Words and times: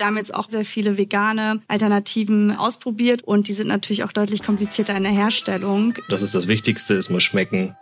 Wir 0.00 0.06
haben 0.06 0.16
jetzt 0.16 0.34
auch 0.34 0.48
sehr 0.48 0.64
viele 0.64 0.96
vegane 0.96 1.60
Alternativen 1.68 2.56
ausprobiert 2.56 3.22
und 3.22 3.48
die 3.48 3.52
sind 3.52 3.66
natürlich 3.66 4.02
auch 4.02 4.12
deutlich 4.12 4.42
komplizierter 4.42 4.96
in 4.96 5.02
der 5.02 5.12
Herstellung. 5.12 5.92
Das 6.08 6.22
ist 6.22 6.34
das 6.34 6.48
Wichtigste, 6.48 6.94
es 6.94 7.10
muss 7.10 7.22
schmecken. 7.22 7.76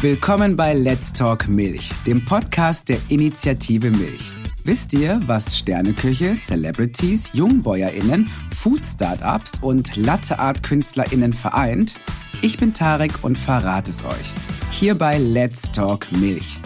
Willkommen 0.00 0.54
bei 0.54 0.74
Let's 0.74 1.12
Talk 1.12 1.48
Milch, 1.48 1.90
dem 2.06 2.24
Podcast 2.24 2.88
der 2.88 2.98
Initiative 3.08 3.90
Milch. 3.90 4.30
Wisst 4.62 4.92
ihr, 4.92 5.20
was 5.26 5.58
Sterneküche, 5.58 6.34
Celebrities, 6.34 7.30
JungbäuerInnen, 7.32 8.30
Food-Startups 8.48 9.54
und 9.60 9.96
Latte-Art-KünstlerInnen 9.96 11.32
vereint? 11.32 11.96
Ich 12.42 12.58
bin 12.58 12.74
Tarek 12.74 13.24
und 13.24 13.36
verrate 13.36 13.90
es 13.90 14.04
euch. 14.04 14.34
Hier 14.70 14.94
bei 14.94 15.18
Let's 15.18 15.62
Talk 15.72 16.06
Milch. 16.12 16.60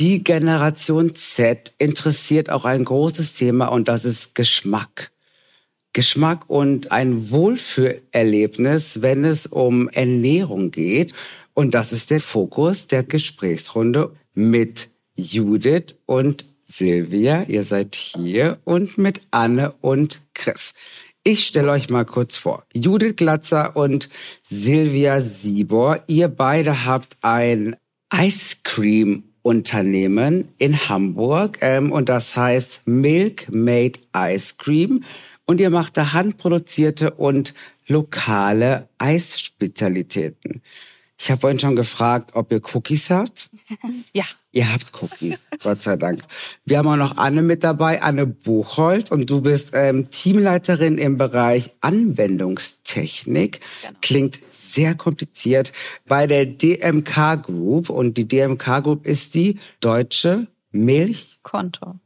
Die 0.00 0.24
Generation 0.24 1.14
Z 1.14 1.74
interessiert 1.76 2.48
auch 2.48 2.64
ein 2.64 2.86
großes 2.86 3.34
Thema 3.34 3.66
und 3.66 3.86
das 3.86 4.06
ist 4.06 4.34
Geschmack. 4.34 5.12
Geschmack 5.92 6.48
und 6.48 6.90
ein 6.90 7.30
Wohlfühlerlebnis, 7.30 9.02
wenn 9.02 9.26
es 9.26 9.46
um 9.46 9.90
Ernährung 9.90 10.70
geht. 10.70 11.12
Und 11.52 11.74
das 11.74 11.92
ist 11.92 12.10
der 12.10 12.22
Fokus 12.22 12.86
der 12.86 13.02
Gesprächsrunde 13.02 14.16
mit 14.32 14.88
Judith 15.16 15.96
und 16.06 16.46
Silvia. 16.64 17.42
Ihr 17.42 17.64
seid 17.64 17.94
hier 17.94 18.58
und 18.64 18.96
mit 18.96 19.20
Anne 19.30 19.74
und 19.82 20.22
Chris. 20.32 20.72
Ich 21.24 21.46
stelle 21.46 21.72
euch 21.72 21.90
mal 21.90 22.06
kurz 22.06 22.36
vor. 22.36 22.64
Judith 22.72 23.16
Glatzer 23.16 23.76
und 23.76 24.08
Silvia 24.40 25.20
Siebor. 25.20 26.02
Ihr 26.06 26.28
beide 26.28 26.86
habt 26.86 27.18
ein 27.20 27.76
Ice 28.10 28.56
Cream 28.64 29.24
Unternehmen 29.42 30.52
in 30.58 30.88
Hamburg 30.88 31.58
ähm, 31.60 31.92
und 31.92 32.08
das 32.08 32.36
heißt 32.36 32.82
Milk 32.86 33.48
Made 33.50 33.98
Ice 34.14 34.54
Cream 34.58 35.04
und 35.46 35.60
ihr 35.60 35.70
macht 35.70 35.96
da 35.96 36.12
handproduzierte 36.12 37.12
und 37.12 37.54
lokale 37.86 38.88
Eisspezialitäten. 38.98 40.62
Ich 41.22 41.30
habe 41.30 41.42
vorhin 41.42 41.58
schon 41.58 41.76
gefragt, 41.76 42.30
ob 42.32 42.50
ihr 42.50 42.62
Cookies 42.72 43.10
habt. 43.10 43.50
Ja. 44.12 44.24
Ihr 44.52 44.72
habt 44.72 44.86
Cookies, 45.00 45.38
Gott 45.62 45.82
sei 45.82 45.94
Dank. 45.94 46.22
Wir 46.64 46.78
haben 46.78 46.88
auch 46.88 46.96
noch 46.96 47.18
Anne 47.18 47.42
mit 47.42 47.62
dabei, 47.62 48.02
Anne 48.02 48.26
Buchholz. 48.26 49.12
Und 49.12 49.30
du 49.30 49.42
bist 49.42 49.70
ähm, 49.74 50.10
Teamleiterin 50.10 50.98
im 50.98 51.18
Bereich 51.18 51.70
Anwendungstechnik. 51.80 53.60
Genau. 53.82 53.98
Klingt 54.02 54.40
sehr 54.72 54.94
kompliziert 54.94 55.72
bei 56.06 56.26
der 56.26 56.46
DMK 56.46 57.42
Group. 57.42 57.90
Und 57.90 58.16
die 58.16 58.26
DMK 58.26 58.82
Group 58.82 59.06
ist 59.06 59.34
die 59.34 59.58
Deutsche 59.80 60.46
Milchkonto. 60.72 61.96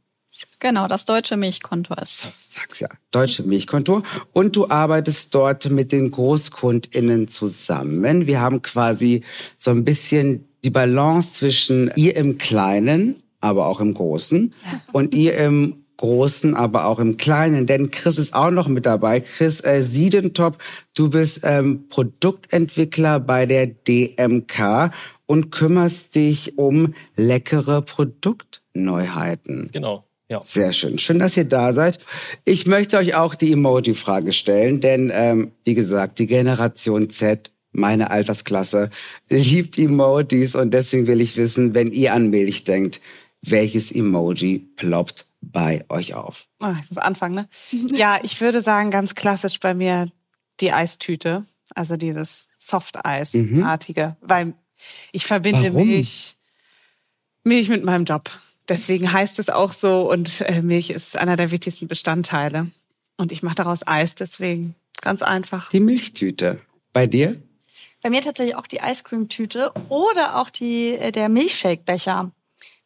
Genau, 0.59 0.87
das 0.87 1.05
deutsche 1.05 1.37
Milchkonto 1.37 1.93
ist 1.93 2.25
das. 2.25 2.49
Sag's 2.51 2.79
ja, 2.79 2.89
deutsche 3.11 3.43
Milchkonto. 3.43 4.03
Und 4.33 4.55
du 4.55 4.69
arbeitest 4.69 5.33
dort 5.33 5.69
mit 5.69 5.91
den 5.91 6.11
GroßkundInnen 6.11 7.27
zusammen. 7.27 8.27
Wir 8.27 8.41
haben 8.41 8.61
quasi 8.61 9.23
so 9.57 9.71
ein 9.71 9.85
bisschen 9.85 10.49
die 10.63 10.71
Balance 10.71 11.33
zwischen 11.33 11.91
ihr 11.95 12.15
im 12.17 12.37
Kleinen, 12.37 13.21
aber 13.39 13.67
auch 13.67 13.79
im 13.79 13.93
Großen 13.93 14.53
und 14.91 15.13
ihr 15.13 15.37
im 15.37 15.84
Großen, 15.97 16.55
aber 16.55 16.85
auch 16.85 16.99
im 16.99 17.17
Kleinen. 17.17 17.65
Denn 17.65 17.91
Chris 17.91 18.17
ist 18.17 18.33
auch 18.33 18.51
noch 18.51 18.67
mit 18.67 18.85
dabei. 18.85 19.19
Chris 19.21 19.61
äh, 19.61 19.81
Siedentop, 19.81 20.57
du 20.95 21.09
bist 21.09 21.41
ähm, 21.43 21.87
Produktentwickler 21.89 23.19
bei 23.19 23.45
der 23.45 23.67
DMK 23.67 24.91
und 25.25 25.51
kümmerst 25.51 26.15
dich 26.15 26.57
um 26.57 26.93
leckere 27.15 27.81
Produktneuheiten. 27.81 29.69
Genau. 29.71 30.03
Ja. 30.27 30.41
Sehr 30.43 30.73
schön. 30.73 30.97
Schön, 30.97 31.19
dass 31.19 31.37
ihr 31.37 31.45
da 31.45 31.73
seid. 31.73 31.99
Ich 32.45 32.65
möchte 32.65 32.97
euch 32.97 33.15
auch 33.15 33.35
die 33.35 33.51
Emoji-Frage 33.51 34.31
stellen, 34.31 34.79
denn 34.79 35.11
ähm, 35.13 35.51
wie 35.65 35.75
gesagt, 35.75 36.17
die 36.17 36.25
Generation 36.25 37.11
Z, 37.11 37.51
meine 37.71 38.09
Altersklasse, 38.09 38.89
liebt 39.29 39.77
Emojis 39.77 40.55
und 40.55 40.73
deswegen 40.73 41.05
will 41.05 41.21
ich 41.21 41.37
wissen, 41.37 41.75
wenn 41.75 41.91
ihr 41.91 42.13
an 42.13 42.31
Milch 42.31 42.63
denkt, 42.63 43.01
welches 43.43 43.91
Emoji 43.91 44.65
ploppt 44.75 45.27
bei 45.51 45.85
euch 45.89 46.13
auf? 46.13 46.47
Oh, 46.59 46.73
ich 46.81 46.89
muss 46.89 46.97
anfangen, 46.97 47.35
ne? 47.35 47.47
ja, 47.97 48.19
ich 48.23 48.39
würde 48.41 48.61
sagen, 48.61 48.91
ganz 48.91 49.15
klassisch 49.15 49.59
bei 49.59 49.73
mir 49.73 50.11
die 50.59 50.71
Eistüte, 50.71 51.45
also 51.73 51.97
dieses 51.97 52.47
Soft-Eis-artige, 52.57 54.15
mhm. 54.19 54.27
weil 54.27 54.53
ich 55.11 55.25
verbinde 55.25 55.73
Warum? 55.73 55.87
Milch, 55.87 56.37
Milch 57.43 57.69
mit 57.69 57.83
meinem 57.83 58.05
Job. 58.05 58.29
Deswegen 58.67 59.11
heißt 59.11 59.39
es 59.39 59.49
auch 59.49 59.71
so 59.71 60.09
und 60.11 60.41
äh, 60.41 60.61
Milch 60.61 60.89
ist 60.89 61.17
einer 61.17 61.35
der 61.35 61.51
wichtigsten 61.51 61.87
Bestandteile. 61.87 62.71
Und 63.17 63.31
ich 63.31 63.43
mache 63.43 63.55
daraus 63.55 63.85
Eis, 63.85 64.15
deswegen 64.15 64.75
ganz 65.01 65.21
einfach. 65.21 65.69
Die 65.69 65.79
Milchtüte. 65.79 66.59
Bei 66.91 67.07
dir? 67.07 67.41
Bei 68.01 68.09
mir 68.09 68.21
tatsächlich 68.21 68.55
auch 68.55 68.67
die 68.67 68.77
Ice 68.77 69.03
Cream 69.03 69.29
Tüte 69.29 69.71
oder 69.89 70.37
auch 70.37 70.49
die 70.49 70.95
äh, 70.95 71.11
der 71.11 71.29
Milchshake 71.29 71.83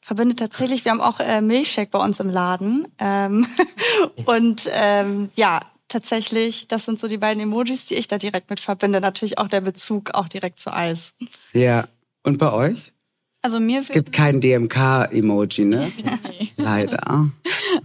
Becher. 0.09 0.15
Verbindet 0.15 0.39
tatsächlich, 0.39 0.85
wir 0.85 0.91
haben 0.91 1.01
auch 1.01 1.19
äh, 1.19 1.41
Milchshake 1.41 1.91
bei 1.91 1.99
uns 1.99 2.19
im 2.19 2.29
Laden 2.29 2.87
ähm, 2.99 3.45
und 4.25 4.69
ähm, 4.73 5.29
ja 5.35 5.59
tatsächlich, 5.87 6.67
das 6.67 6.85
sind 6.85 6.99
so 6.99 7.07
die 7.07 7.17
beiden 7.17 7.41
Emojis, 7.41 7.85
die 7.85 7.95
ich 7.95 8.07
da 8.07 8.17
direkt 8.17 8.49
mit 8.49 8.59
verbinde. 8.59 9.01
Natürlich 9.01 9.37
auch 9.37 9.47
der 9.47 9.61
Bezug 9.61 10.11
auch 10.11 10.27
direkt 10.27 10.59
zu 10.59 10.71
Eis. 10.71 11.15
Ja. 11.53 11.87
Und 12.23 12.37
bei 12.37 12.51
euch? 12.51 12.93
Also 13.41 13.59
mir 13.59 13.79
es 13.79 13.89
gibt 13.89 14.11
kein 14.11 14.41
DMK-Emoji, 14.41 15.65
ne? 15.65 15.91
Nee. 16.27 16.51
Leider. 16.57 17.31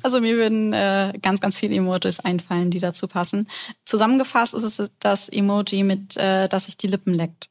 Also 0.03 0.21
mir 0.21 0.37
würden 0.37 0.73
äh, 0.73 1.13
ganz, 1.23 1.41
ganz 1.41 1.59
viele 1.59 1.77
Emojis 1.77 2.21
einfallen, 2.21 2.71
die 2.71 2.81
dazu 2.81 3.07
passen. 3.07 3.49
Zusammengefasst 3.85 4.55
ist 4.55 4.79
es 4.79 4.93
das 4.99 5.29
Emoji, 5.29 5.85
mit 5.85 6.17
äh, 6.17 6.49
das 6.49 6.65
sich 6.65 6.77
die 6.77 6.89
Lippen 6.89 7.15
leckt. 7.15 7.51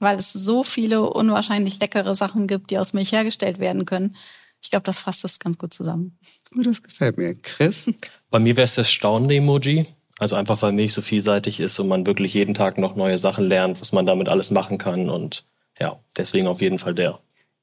Weil 0.00 0.18
es 0.18 0.32
so 0.32 0.64
viele 0.64 1.02
unwahrscheinlich 1.02 1.78
leckere 1.78 2.14
Sachen 2.14 2.46
gibt, 2.46 2.70
die 2.70 2.78
aus 2.78 2.92
Milch 2.92 3.12
hergestellt 3.12 3.60
werden 3.60 3.84
können. 3.84 4.16
Ich 4.62 4.70
glaube, 4.70 4.84
das 4.84 4.98
fasst 4.98 5.22
das 5.22 5.38
ganz 5.38 5.56
gut 5.58 5.72
zusammen. 5.72 6.18
Oh, 6.56 6.62
das 6.62 6.82
gefällt 6.82 7.16
mir. 7.16 7.34
Chris? 7.34 7.88
Bei 8.30 8.38
mir 8.38 8.56
wäre 8.56 8.64
es 8.64 8.74
das 8.74 8.90
staunende 8.90 9.36
Emoji. 9.36 9.86
Also 10.18 10.36
einfach, 10.36 10.60
weil 10.60 10.72
Milch 10.72 10.92
so 10.92 11.00
vielseitig 11.00 11.60
ist 11.60 11.78
und 11.78 11.88
man 11.88 12.06
wirklich 12.06 12.34
jeden 12.34 12.52
Tag 12.52 12.76
noch 12.76 12.94
neue 12.94 13.16
Sachen 13.16 13.46
lernt, 13.46 13.80
was 13.80 13.92
man 13.92 14.04
damit 14.04 14.28
alles 14.28 14.50
machen 14.50 14.76
kann. 14.76 15.08
Und 15.08 15.46
ja, 15.78 15.98
deswegen 16.16 16.46
auf 16.46 16.60
jeden 16.60 16.78
Fall 16.78 16.94
der. 16.94 17.20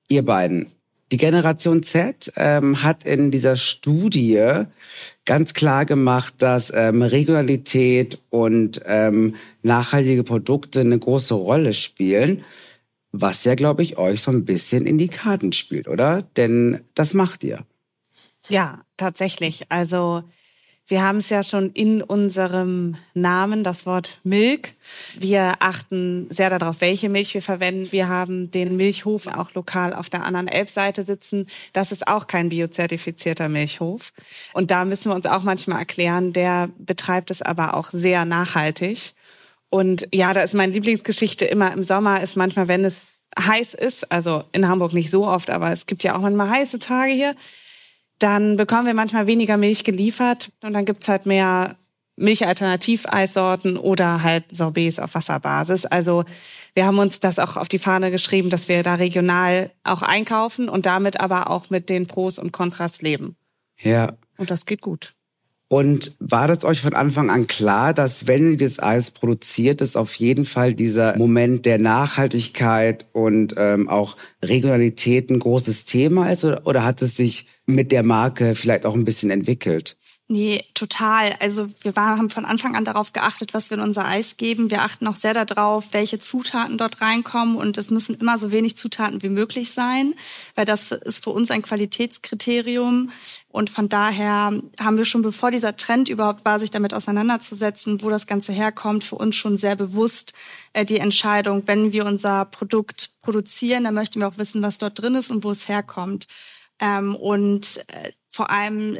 Ihr 0.08 0.25
beiden, 0.25 0.72
die 1.12 1.18
Generation 1.18 1.84
Z 1.84 2.34
ähm, 2.35 2.84
hat 2.84 3.03
in 3.06 3.31
dieser 3.31 3.56
Studie 3.56 4.66
ganz 5.25 5.53
klar 5.53 5.85
gemacht, 5.85 6.35
dass 6.40 6.72
ähm, 6.73 7.01
Regionalität 7.01 8.19
und 8.29 8.81
ähm, 8.85 9.35
nachhaltige 9.63 10.23
Produkte 10.23 10.81
eine 10.81 11.00
große 11.00 11.34
Rolle 11.34 11.73
spielen, 11.73 12.44
was 13.12 13.44
ja, 13.45 13.56
glaube 13.56 13.84
ich, 13.84 13.97
euch 13.97 14.22
so 14.22 14.31
ein 14.31 14.45
bisschen 14.45 14.85
in 14.85 14.97
die 14.97 15.07
Karten 15.07 15.53
spielt, 15.53 15.88
oder? 15.88 16.23
Denn 16.35 16.81
das 16.94 17.13
macht 17.13 17.44
ihr. 17.44 17.66
Ja, 18.50 18.81
tatsächlich. 18.97 19.63
Also 19.69 20.24
wir 20.88 21.03
haben 21.03 21.18
es 21.18 21.28
ja 21.28 21.44
schon 21.44 21.72
in 21.72 22.02
unserem 22.02 22.96
Namen, 23.14 23.66
das 23.66 23.86
Wort 23.86 24.22
Milk. 24.24 24.74
Wir 25.20 25.56
achten 25.59 26.28
sehr 26.30 26.50
darauf, 26.50 26.80
welche 26.80 27.09
Milch 27.09 27.34
wir 27.34 27.42
verwenden. 27.42 27.92
Wir 27.92 28.08
haben 28.08 28.52
den 28.52 28.78
Milchhof 28.78 29.28
auch 29.28 29.53
lokal 29.53 29.94
auf 29.94 30.09
der 30.09 30.24
anderen 30.24 30.48
Elbseite 30.48 31.03
sitzen. 31.03 31.48
Das 31.74 31.92
ist 31.92 32.08
auch 32.08 32.28
kein 32.28 32.48
biozertifizierter 32.48 33.50
Milchhof. 33.50 34.14
Und 34.53 34.72
da 34.72 34.86
müssen 34.86 35.12
wir 35.12 35.16
uns 35.16 35.25
auch 35.25 35.44
manchmal 35.44 35.80
erklären, 35.80 36.31
der 36.31 36.70
betreibt 36.78 37.31
es 37.31 37.42
aber 37.42 37.74
auch 37.74 37.90
sehr 37.92 38.24
nachhaltig. 38.24 39.14
Und 39.69 40.08
ja, 40.14 40.34
da 40.34 40.42
ist 40.42 40.54
meine 40.54 40.72
Lieblingsgeschichte 40.72 41.44
immer 41.44 41.74
im 41.74 41.84
Sommer, 41.84 42.24
ist 42.24 42.38
manchmal, 42.38 42.69
wenn 42.69 42.86
es 42.86 43.08
heiß 43.38 43.74
ist, 43.74 44.09
also 44.09 44.46
in 44.54 44.69
Hamburg 44.69 44.94
nicht 44.94 45.12
so 45.12 45.28
oft, 45.28 45.50
aber 45.50 45.72
es 45.74 45.86
gibt 45.86 46.04
ja 46.04 46.16
auch 46.16 46.22
manchmal 46.22 46.50
heiße 46.50 46.80
Tage 46.80 47.12
hier, 47.12 47.36
dann 48.19 48.58
bekommen 48.58 48.88
wir 48.88 48.94
manchmal 48.94 49.28
weniger 49.28 49.58
Milch 49.58 49.84
geliefert 49.84 50.52
und 50.62 50.74
dann 50.74 50.86
gibt's 50.86 51.08
halt 51.08 51.25
mehr 51.25 51.78
Milchalternativ-Eissorten 52.18 53.78
oder 53.78 54.24
halt 54.24 54.46
Sorbets 54.52 55.00
auf 55.00 55.14
Wasserbasis. 55.14 55.86
Also 55.86 56.25
wir 56.74 56.86
haben 56.86 56.98
uns 57.00 57.19
das 57.19 57.40
auch 57.40 57.58
auf 57.58 57.68
die 57.69 57.78
Fahne 57.78 58.12
geschrieben, 58.12 58.50
dass 58.50 58.68
wir 58.68 58.84
da 58.84 58.96
regional 58.96 59.72
auch 59.84 60.02
einkaufen 60.02 60.68
und 60.68 60.86
damit 60.86 61.19
aber 61.19 61.50
auch 61.50 61.69
mit 61.69 61.90
den 61.90 62.08
Pros 62.08 62.40
und 62.40 62.52
Kontras 62.52 63.02
leben. 63.02 63.36
Ja. 63.80 64.14
Und 64.38 64.52
das 64.52 64.66
geht 64.66 64.81
gut. 64.81 65.13
Und 65.69 66.16
war 66.19 66.48
das 66.48 66.64
euch 66.64 66.80
von 66.80 66.94
Anfang 66.94 67.30
an 67.30 67.46
klar, 67.48 67.94
dass 67.94 68.25
wenn 68.25 68.52
ihr 68.52 68.58
das 68.58 68.80
Eis 68.80 69.12
produziert, 69.12 69.81
dass 69.81 69.98
auf 69.98 70.16
jeden 70.16 70.46
Fall 70.46 70.74
dieser 70.74 71.18
Moment 71.18 71.66
der 71.66 71.78
Nachhaltigkeit 71.78 73.06
und 73.12 73.54
ähm, 73.58 73.90
auch 73.90 74.16
Regionalität 74.44 75.30
ein 75.30 75.40
großes 75.40 75.84
Thema 75.84 76.31
ist? 76.31 76.46
Oder, 76.46 76.66
oder 76.66 76.86
hat 76.86 77.02
es 77.02 77.18
sich 77.18 77.48
mit 77.66 77.92
der 77.92 78.04
Marke 78.04 78.56
vielleicht 78.56 78.86
auch 78.86 78.96
ein 78.96 79.04
bisschen 79.04 79.30
entwickelt? 79.30 79.98
Nee, 80.29 80.65
total. 80.74 81.38
Also 81.39 81.69
wir 81.79 81.95
waren, 81.95 82.18
haben 82.18 82.29
von 82.29 82.44
Anfang 82.44 82.75
an 82.75 82.83
darauf 82.83 83.13
geachtet, 83.13 83.53
was 83.53 83.69
wir 83.69 83.77
in 83.77 83.83
unser 83.83 84.06
Eis 84.06 84.35
geben. 84.35 84.69
Wir 84.69 84.81
achten 84.81 85.07
auch 85.07 85.15
sehr 85.15 85.33
darauf, 85.33 85.94
welche 85.94 86.19
Zutaten 86.19 86.77
dort 86.77 87.00
reinkommen. 87.00 87.56
Und 87.56 87.77
es 87.77 87.91
müssen 87.91 88.15
immer 88.15 88.38
so 88.38 88.51
wenig 88.51 88.75
Zutaten 88.75 89.24
wie 89.24 89.29
möglich 89.29 89.71
sein, 89.71 90.15
weil 90.56 90.65
das 90.65 90.91
ist 90.91 91.24
für 91.24 91.29
uns 91.29 91.50
ein 91.50 91.62
Qualitätskriterium. 91.62 93.12
Und 93.47 93.69
von 93.69 93.88
daher 93.88 94.51
haben 94.77 94.97
wir 94.97 95.06
schon, 95.06 95.21
bevor 95.21 95.50
dieser 95.50 95.77
Trend 95.77 96.09
überhaupt 96.09 96.44
war, 96.44 96.59
sich 96.59 96.71
damit 96.71 96.94
auseinanderzusetzen, 96.94 98.01
wo 98.01 98.09
das 98.09 98.27
Ganze 98.27 98.51
herkommt, 98.51 99.06
für 99.06 99.15
uns 99.15 99.38
schon 99.38 99.57
sehr 99.57 99.77
bewusst 99.77 100.33
äh, 100.74 100.83
die 100.83 101.00
Entscheidung, 101.00 101.63
wenn 101.68 101.94
wir 101.94 102.06
unser 102.06 102.44
Produkt 102.44 103.12
produzieren, 103.21 103.85
dann 103.85 103.94
möchten 103.94 104.19
wir 104.19 104.27
auch 104.27 104.38
wissen, 104.38 104.62
was 104.62 104.77
dort 104.77 105.01
drin 105.01 105.15
ist 105.15 105.31
und 105.31 105.45
wo 105.45 105.51
es 105.51 105.69
herkommt. 105.69 106.27
Ähm, 106.79 107.15
und 107.15 107.77
äh, 107.88 108.12
vor 108.29 108.50
allem 108.50 108.97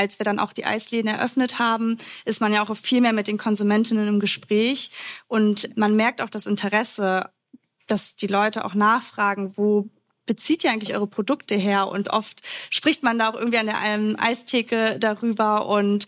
als 0.00 0.18
wir 0.18 0.24
dann 0.24 0.38
auch 0.38 0.54
die 0.54 0.64
Eisläden 0.64 1.10
eröffnet 1.10 1.58
haben, 1.58 1.98
ist 2.24 2.40
man 2.40 2.52
ja 2.54 2.62
auch 2.62 2.74
viel 2.74 3.02
mehr 3.02 3.12
mit 3.12 3.26
den 3.26 3.36
Konsumentinnen 3.36 4.08
im 4.08 4.18
Gespräch. 4.18 4.90
Und 5.28 5.76
man 5.76 5.94
merkt 5.94 6.22
auch 6.22 6.30
das 6.30 6.46
Interesse, 6.46 7.28
dass 7.86 8.16
die 8.16 8.26
Leute 8.26 8.64
auch 8.64 8.74
nachfragen, 8.74 9.52
wo 9.56 9.90
bezieht 10.24 10.64
ihr 10.64 10.70
eigentlich 10.70 10.94
eure 10.94 11.06
Produkte 11.06 11.54
her? 11.54 11.88
Und 11.88 12.10
oft 12.10 12.40
spricht 12.70 13.02
man 13.02 13.18
da 13.18 13.30
auch 13.30 13.34
irgendwie 13.34 13.58
an 13.58 13.66
der 13.66 13.76
ähm, 13.84 14.16
Eistheke 14.18 14.98
darüber 14.98 15.66
und 15.66 16.06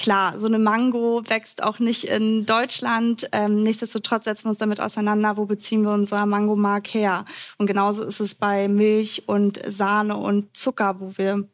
Klar, 0.00 0.38
so 0.38 0.46
eine 0.46 0.60
Mango 0.60 1.24
wächst 1.26 1.60
auch 1.60 1.80
nicht 1.80 2.04
in 2.04 2.46
Deutschland. 2.46 3.28
Ähm, 3.32 3.64
nichtsdestotrotz 3.64 4.26
setzen 4.26 4.44
wir 4.44 4.50
uns 4.50 4.58
damit 4.58 4.80
auseinander, 4.80 5.36
wo 5.36 5.44
beziehen 5.44 5.82
wir 5.82 5.90
unser 5.90 6.24
Mangomark 6.24 6.86
her. 6.94 7.24
Und 7.58 7.66
genauso 7.66 8.04
ist 8.04 8.20
es 8.20 8.36
bei 8.36 8.68
Milch 8.68 9.24
und 9.26 9.60
Sahne 9.66 10.16
und 10.16 10.56
Zucker, 10.56 11.00
wo 11.00 11.18
wir 11.18 11.48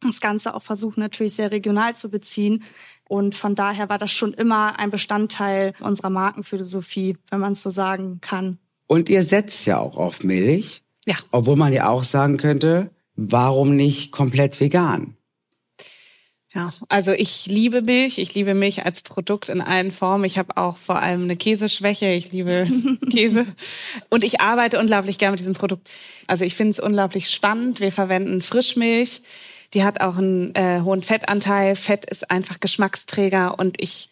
das 0.00 0.20
Ganze 0.20 0.54
auch 0.54 0.62
versuchen 0.62 1.00
natürlich 1.00 1.34
sehr 1.34 1.50
regional 1.50 1.94
zu 1.94 2.10
beziehen. 2.10 2.64
Und 3.08 3.34
von 3.34 3.54
daher 3.54 3.88
war 3.88 3.98
das 3.98 4.12
schon 4.12 4.32
immer 4.34 4.78
ein 4.78 4.90
Bestandteil 4.90 5.74
unserer 5.80 6.10
Markenphilosophie, 6.10 7.16
wenn 7.30 7.40
man 7.40 7.52
es 7.52 7.62
so 7.62 7.70
sagen 7.70 8.20
kann. 8.20 8.58
Und 8.86 9.08
ihr 9.08 9.24
setzt 9.24 9.66
ja 9.66 9.78
auch 9.78 9.96
auf 9.96 10.22
Milch. 10.22 10.82
Ja. 11.06 11.16
Obwohl 11.30 11.56
man 11.56 11.72
ja 11.72 11.88
auch 11.88 12.04
sagen 12.04 12.36
könnte, 12.36 12.90
warum 13.16 13.76
nicht 13.76 14.12
komplett 14.12 14.60
vegan? 14.60 15.16
Ja, 16.54 16.72
also 16.88 17.12
ich 17.12 17.46
liebe 17.46 17.82
Milch. 17.82 18.18
Ich 18.18 18.34
liebe 18.34 18.54
Milch 18.54 18.84
als 18.84 19.02
Produkt 19.02 19.48
in 19.48 19.60
allen 19.60 19.92
Formen. 19.92 20.24
Ich 20.24 20.38
habe 20.38 20.56
auch 20.56 20.78
vor 20.78 21.00
allem 21.00 21.24
eine 21.24 21.36
Käseschwäche. 21.36 22.12
Ich 22.12 22.32
liebe 22.32 22.66
Käse. 23.10 23.46
Und 24.08 24.24
ich 24.24 24.40
arbeite 24.40 24.78
unglaublich 24.78 25.18
gern 25.18 25.32
mit 25.32 25.40
diesem 25.40 25.54
Produkt. 25.54 25.92
Also 26.26 26.44
ich 26.44 26.54
finde 26.54 26.70
es 26.70 26.80
unglaublich 26.80 27.30
spannend. 27.30 27.80
Wir 27.80 27.92
verwenden 27.92 28.40
Frischmilch. 28.40 29.22
Die 29.74 29.84
hat 29.84 30.00
auch 30.00 30.16
einen 30.16 30.54
äh, 30.54 30.80
hohen 30.82 31.02
Fettanteil. 31.02 31.76
Fett 31.76 32.08
ist 32.08 32.30
einfach 32.30 32.60
Geschmacksträger 32.60 33.58
und 33.58 33.80
ich 33.80 34.10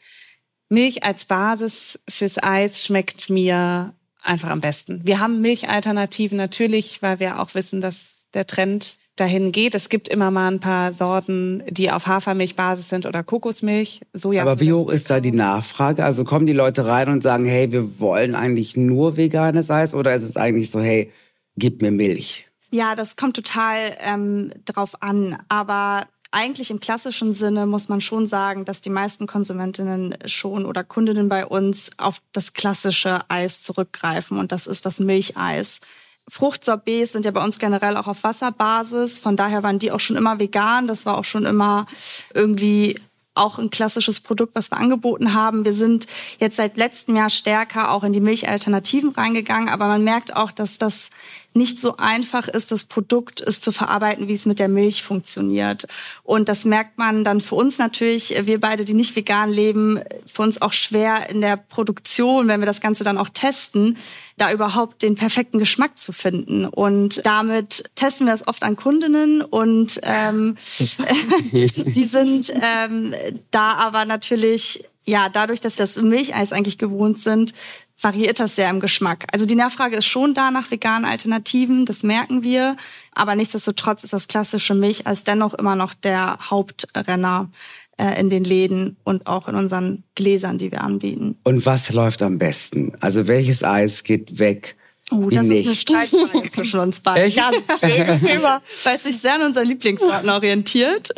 Milch 0.68 1.04
als 1.04 1.24
Basis 1.24 2.00
fürs 2.08 2.42
Eis 2.42 2.84
schmeckt 2.84 3.30
mir 3.30 3.94
einfach 4.22 4.50
am 4.50 4.60
besten. 4.60 5.00
Wir 5.04 5.20
haben 5.20 5.40
Milchalternativen 5.40 6.36
natürlich, 6.36 7.02
weil 7.02 7.20
wir 7.20 7.40
auch 7.40 7.54
wissen, 7.54 7.80
dass 7.80 8.28
der 8.34 8.46
Trend 8.46 8.98
dahin 9.14 9.52
geht. 9.52 9.74
Es 9.74 9.88
gibt 9.88 10.08
immer 10.08 10.30
mal 10.30 10.48
ein 10.48 10.60
paar 10.60 10.92
Sorten, 10.92 11.62
die 11.70 11.90
auf 11.90 12.06
Hafermilchbasis 12.06 12.88
sind 12.88 13.06
oder 13.06 13.22
Kokosmilch. 13.22 14.02
Soja 14.12 14.42
Aber 14.42 14.60
wie 14.60 14.72
hoch 14.72 14.90
ist 14.90 15.08
da 15.08 15.20
die 15.20 15.32
Nachfrage? 15.32 16.04
Also 16.04 16.24
kommen 16.24 16.46
die 16.46 16.52
Leute 16.52 16.84
rein 16.84 17.08
und 17.08 17.22
sagen, 17.22 17.46
hey, 17.46 17.72
wir 17.72 17.98
wollen 17.98 18.34
eigentlich 18.34 18.76
nur 18.76 19.16
veganes 19.16 19.70
Eis 19.70 19.94
oder 19.94 20.14
ist 20.14 20.24
es 20.24 20.36
eigentlich 20.36 20.70
so, 20.70 20.80
hey, 20.80 21.12
gib 21.56 21.80
mir 21.80 21.92
Milch? 21.92 22.45
Ja, 22.70 22.94
das 22.94 23.16
kommt 23.16 23.36
total 23.36 23.96
ähm, 24.00 24.52
drauf 24.64 25.02
an. 25.02 25.38
Aber 25.48 26.06
eigentlich 26.30 26.70
im 26.70 26.80
klassischen 26.80 27.32
Sinne 27.32 27.66
muss 27.66 27.88
man 27.88 28.00
schon 28.00 28.26
sagen, 28.26 28.64
dass 28.64 28.80
die 28.80 28.90
meisten 28.90 29.26
Konsumentinnen 29.26 30.16
schon 30.26 30.66
oder 30.66 30.84
Kundinnen 30.84 31.28
bei 31.28 31.46
uns 31.46 31.90
auf 31.96 32.20
das 32.32 32.52
klassische 32.52 33.20
Eis 33.28 33.62
zurückgreifen 33.62 34.38
und 34.38 34.52
das 34.52 34.66
ist 34.66 34.84
das 34.84 35.00
Milcheis. 35.00 35.80
Fruchtsorbets 36.28 37.12
sind 37.12 37.24
ja 37.24 37.30
bei 37.30 37.42
uns 37.42 37.58
generell 37.58 37.96
auch 37.96 38.08
auf 38.08 38.24
Wasserbasis, 38.24 39.18
von 39.18 39.36
daher 39.36 39.62
waren 39.62 39.78
die 39.78 39.92
auch 39.92 40.00
schon 40.00 40.16
immer 40.16 40.40
vegan, 40.40 40.88
das 40.88 41.06
war 41.06 41.16
auch 41.16 41.24
schon 41.24 41.46
immer 41.46 41.86
irgendwie 42.34 43.00
auch 43.36 43.58
ein 43.58 43.70
klassisches 43.70 44.20
Produkt, 44.20 44.54
was 44.54 44.70
wir 44.70 44.78
angeboten 44.78 45.34
haben. 45.34 45.64
Wir 45.64 45.74
sind 45.74 46.06
jetzt 46.38 46.56
seit 46.56 46.76
letztem 46.76 47.16
Jahr 47.16 47.30
stärker 47.30 47.90
auch 47.90 48.02
in 48.02 48.12
die 48.12 48.20
Milchalternativen 48.20 49.10
reingegangen, 49.10 49.68
aber 49.68 49.88
man 49.88 50.04
merkt 50.04 50.34
auch, 50.34 50.50
dass 50.50 50.78
das 50.78 51.10
nicht 51.56 51.80
so 51.80 51.96
einfach 51.96 52.46
ist, 52.48 52.70
das 52.70 52.84
Produkt 52.84 53.40
ist 53.40 53.64
zu 53.64 53.72
verarbeiten, 53.72 54.28
wie 54.28 54.32
es 54.34 54.46
mit 54.46 54.58
der 54.58 54.68
Milch 54.68 55.02
funktioniert. 55.02 55.86
Und 56.22 56.48
das 56.48 56.64
merkt 56.64 56.98
man 56.98 57.24
dann 57.24 57.40
für 57.40 57.56
uns 57.56 57.78
natürlich, 57.78 58.34
wir 58.46 58.60
beide, 58.60 58.84
die 58.84 58.94
nicht 58.94 59.16
vegan 59.16 59.50
leben, 59.50 60.00
für 60.26 60.42
uns 60.42 60.62
auch 60.62 60.72
schwer 60.72 61.28
in 61.30 61.40
der 61.40 61.56
Produktion, 61.56 62.48
wenn 62.48 62.60
wir 62.60 62.66
das 62.66 62.80
Ganze 62.80 63.02
dann 63.02 63.18
auch 63.18 63.30
testen, 63.30 63.96
da 64.36 64.52
überhaupt 64.52 65.02
den 65.02 65.16
perfekten 65.16 65.58
Geschmack 65.58 65.98
zu 65.98 66.12
finden. 66.12 66.66
Und 66.66 67.24
damit 67.24 67.84
testen 67.94 68.26
wir 68.26 68.34
es 68.34 68.46
oft 68.46 68.62
an 68.62 68.76
Kundinnen 68.76 69.42
und 69.42 69.98
ähm, 70.02 70.56
die 71.52 72.04
sind 72.04 72.52
ähm, 72.60 73.14
da 73.50 73.72
aber 73.72 74.04
natürlich 74.04 74.84
ja, 75.08 75.28
dadurch, 75.28 75.60
dass 75.60 75.78
wir 75.78 75.84
das 75.84 75.96
Milcheis 75.96 76.52
eigentlich 76.52 76.78
gewohnt 76.78 77.20
sind, 77.20 77.54
variiert 78.00 78.40
das 78.40 78.56
sehr 78.56 78.70
im 78.70 78.80
Geschmack. 78.80 79.24
Also 79.32 79.46
die 79.46 79.54
Nachfrage 79.54 79.96
ist 79.96 80.06
schon 80.06 80.34
da 80.34 80.50
nach 80.50 80.70
veganen 80.70 81.08
Alternativen, 81.08 81.86
das 81.86 82.02
merken 82.02 82.42
wir. 82.42 82.76
Aber 83.12 83.34
nichtsdestotrotz 83.34 84.04
ist 84.04 84.12
das 84.12 84.28
klassische 84.28 84.74
Milcheis 84.74 85.24
dennoch 85.24 85.54
immer 85.54 85.76
noch 85.76 85.94
der 85.94 86.38
Hauptrenner 86.50 87.50
äh, 87.98 88.20
in 88.20 88.28
den 88.28 88.44
Läden 88.44 88.96
und 89.04 89.26
auch 89.26 89.48
in 89.48 89.54
unseren 89.54 90.04
Gläsern, 90.14 90.58
die 90.58 90.70
wir 90.70 90.82
anbieten. 90.82 91.38
Und 91.44 91.64
was 91.64 91.90
läuft 91.92 92.22
am 92.22 92.38
besten? 92.38 92.92
Also 93.00 93.26
welches 93.26 93.64
Eis 93.64 94.04
geht 94.04 94.38
weg? 94.38 94.76
Oh, 95.12 95.30
das 95.30 95.46
nicht. 95.46 95.66
ist 95.66 95.88
eine 95.88 96.06
Streitfrage 96.06 96.50
zwischen 96.52 96.80
uns 96.80 97.00
beiden. 97.00 97.24
Echt? 97.24 97.36
Ganz 97.36 97.80
schwieriges 97.80 98.20
Thema, 98.20 98.60
weil 98.84 98.96
es 98.96 99.02
sich 99.04 99.18
sehr 99.18 99.34
an 99.34 99.42
unseren 99.42 99.68
Lieblingssorten 99.68 100.28
orientiert. 100.28 101.10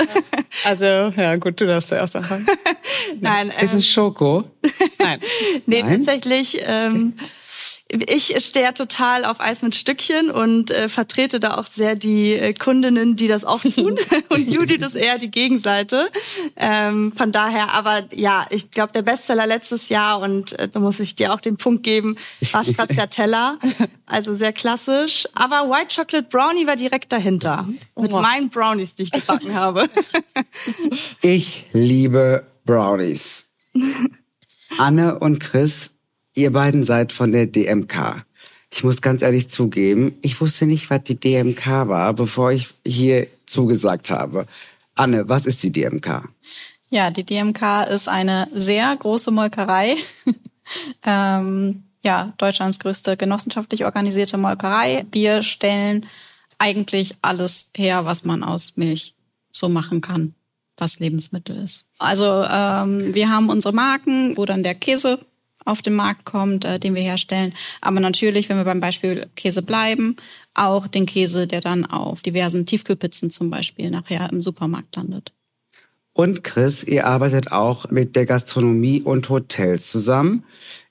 Also, 0.64 0.85
ja, 0.85 1.37
gut, 1.37 1.61
du 1.61 1.67
darfst 1.67 1.88
zuerst 1.88 2.14
anfangen. 2.14 2.46
Nein. 3.20 3.50
Ist 3.61 3.75
es 3.75 3.87
Schoko? 3.87 4.44
Nein. 4.99 5.20
nee, 5.67 5.82
Nein? 5.82 6.05
tatsächlich. 6.05 6.58
Ähm, 6.67 7.14
ich 7.90 8.35
stehe 8.44 8.75
total 8.75 9.25
auf 9.25 9.40
Eis 9.40 9.62
mit 9.62 9.75
Stückchen 9.75 10.31
und 10.31 10.70
äh, 10.70 10.90
vertrete 10.90 11.40
da 11.40 11.56
auch 11.56 11.67
sehr 11.67 11.96
die 11.96 12.35
äh, 12.35 12.52
Kundinnen, 12.52 13.17
die 13.17 13.29
das 13.29 13.44
auch 13.44 13.62
tun. 13.62 13.99
und 14.29 14.50
Judith 14.50 14.82
ist 14.82 14.94
eher 14.94 15.19
die 15.19 15.31
Gegenseite. 15.31 16.11
Ähm, 16.56 17.12
von 17.17 17.32
daher, 17.32 17.73
aber 17.73 18.05
ja, 18.14 18.46
ich 18.50 18.70
glaube, 18.70 18.93
der 18.93 19.02
Bestseller 19.02 19.46
letztes 19.46 19.88
Jahr, 19.88 20.20
und 20.20 20.58
äh, 20.58 20.69
da 20.69 20.81
muss 20.81 21.00
ich 21.00 21.17
dir 21.17 21.32
auch 21.32 21.40
den 21.40 21.56
Punkt 21.56 21.82
geben, 21.82 22.17
war 22.52 22.62
Stracciatella. 22.62 23.58
also 24.06 24.35
sehr 24.35 24.52
klassisch. 24.52 25.26
Aber 25.32 25.70
White 25.70 25.96
Chocolate 25.96 26.29
Brownie 26.29 26.67
war 26.67 26.76
direkt 26.76 27.11
dahinter. 27.11 27.67
Mit 27.99 28.12
oh. 28.12 28.20
meinen 28.20 28.50
Brownies, 28.50 28.96
die 28.96 29.05
ich 29.05 29.12
gebacken 29.12 29.55
habe. 29.55 29.88
ich 31.23 31.66
liebe 31.73 32.47
Brownies. 32.66 33.47
Anne 34.76 35.18
und 35.18 35.40
Chris 35.40 35.90
Ihr 36.38 36.52
beiden 36.52 36.85
seid 36.85 37.12
von 37.12 37.33
der 37.33 37.47
DMK. 37.47 38.25
Ich 38.71 38.85
muss 38.85 39.02
ganz 39.02 39.23
ehrlich 39.23 39.50
zugeben, 39.50 40.16
ich 40.23 40.40
wusste 40.40 40.66
nicht, 40.66 40.88
was 40.88 41.02
die 41.02 41.18
DMK 41.18 41.66
war, 41.88 42.12
bevor 42.14 42.52
ich 42.52 42.68
hier 42.87 43.26
zugesagt 43.47 44.12
habe. 44.12 44.47
Anne, 44.95 45.28
was 45.28 45.47
ist 45.47 45.64
die 45.64 45.73
DMK? 45.73 46.28
Ja, 46.90 47.11
die 47.11 47.25
DMK 47.25 47.88
ist 47.90 48.09
eine 48.09 48.47
sehr 48.52 48.95
große 48.95 49.33
Molkerei. 49.33 49.97
ähm, 51.04 51.83
ja, 52.04 52.33
Deutschlands 52.38 52.78
größte 52.78 53.16
genossenschaftlich 53.16 53.85
organisierte 53.85 54.38
Molkerei. 54.38 55.07
Wir 55.11 55.42
stellen 55.42 56.07
eigentlich 56.59 57.16
alles 57.21 57.73
her, 57.76 58.04
was 58.04 58.25
man 58.25 58.45
aus 58.45 58.76
Milch 58.76 59.16
so 59.52 59.68
machen 59.68 60.00
kann, 60.02 60.35
was 60.76 61.00
Lebensmittel 61.00 61.57
ist. 61.57 61.87
Also 61.99 62.45
ähm, 62.49 63.12
wir 63.12 63.28
haben 63.28 63.49
unsere 63.49 63.75
Marken, 63.75 64.37
wo 64.37 64.45
dann 64.45 64.62
der 64.62 64.76
Käse 64.76 65.18
auf 65.69 65.83
den 65.83 65.95
Markt 65.95 66.25
kommt, 66.25 66.65
äh, 66.65 66.79
den 66.79 66.95
wir 66.95 67.03
herstellen. 67.03 67.53
Aber 67.81 68.01
natürlich, 68.01 68.49
wenn 68.49 68.57
wir 68.57 68.65
beim 68.65 68.81
Beispiel 68.81 69.27
Käse 69.37 69.63
bleiben, 69.63 70.17
auch 70.55 70.87
den 70.87 71.07
Käse, 71.07 71.47
der 71.47 71.61
dann 71.61 71.85
auf 71.87 72.23
diversen 72.23 72.67
Tiefkühlpizzen 72.67 73.31
zum 73.31 73.51
Beispiel 73.51 73.91
nachher 73.91 74.31
im 74.33 74.43
Supermarkt 74.43 74.97
landet. 74.97 75.33
Und 76.13 76.43
Chris, 76.43 76.83
ihr 76.83 77.07
arbeitet 77.07 77.53
auch 77.53 77.91
mit 77.91 78.17
der 78.17 78.27
Gastronomie 78.27 79.03
und 79.03 79.29
Hotels 79.29 79.87
zusammen. 79.87 80.45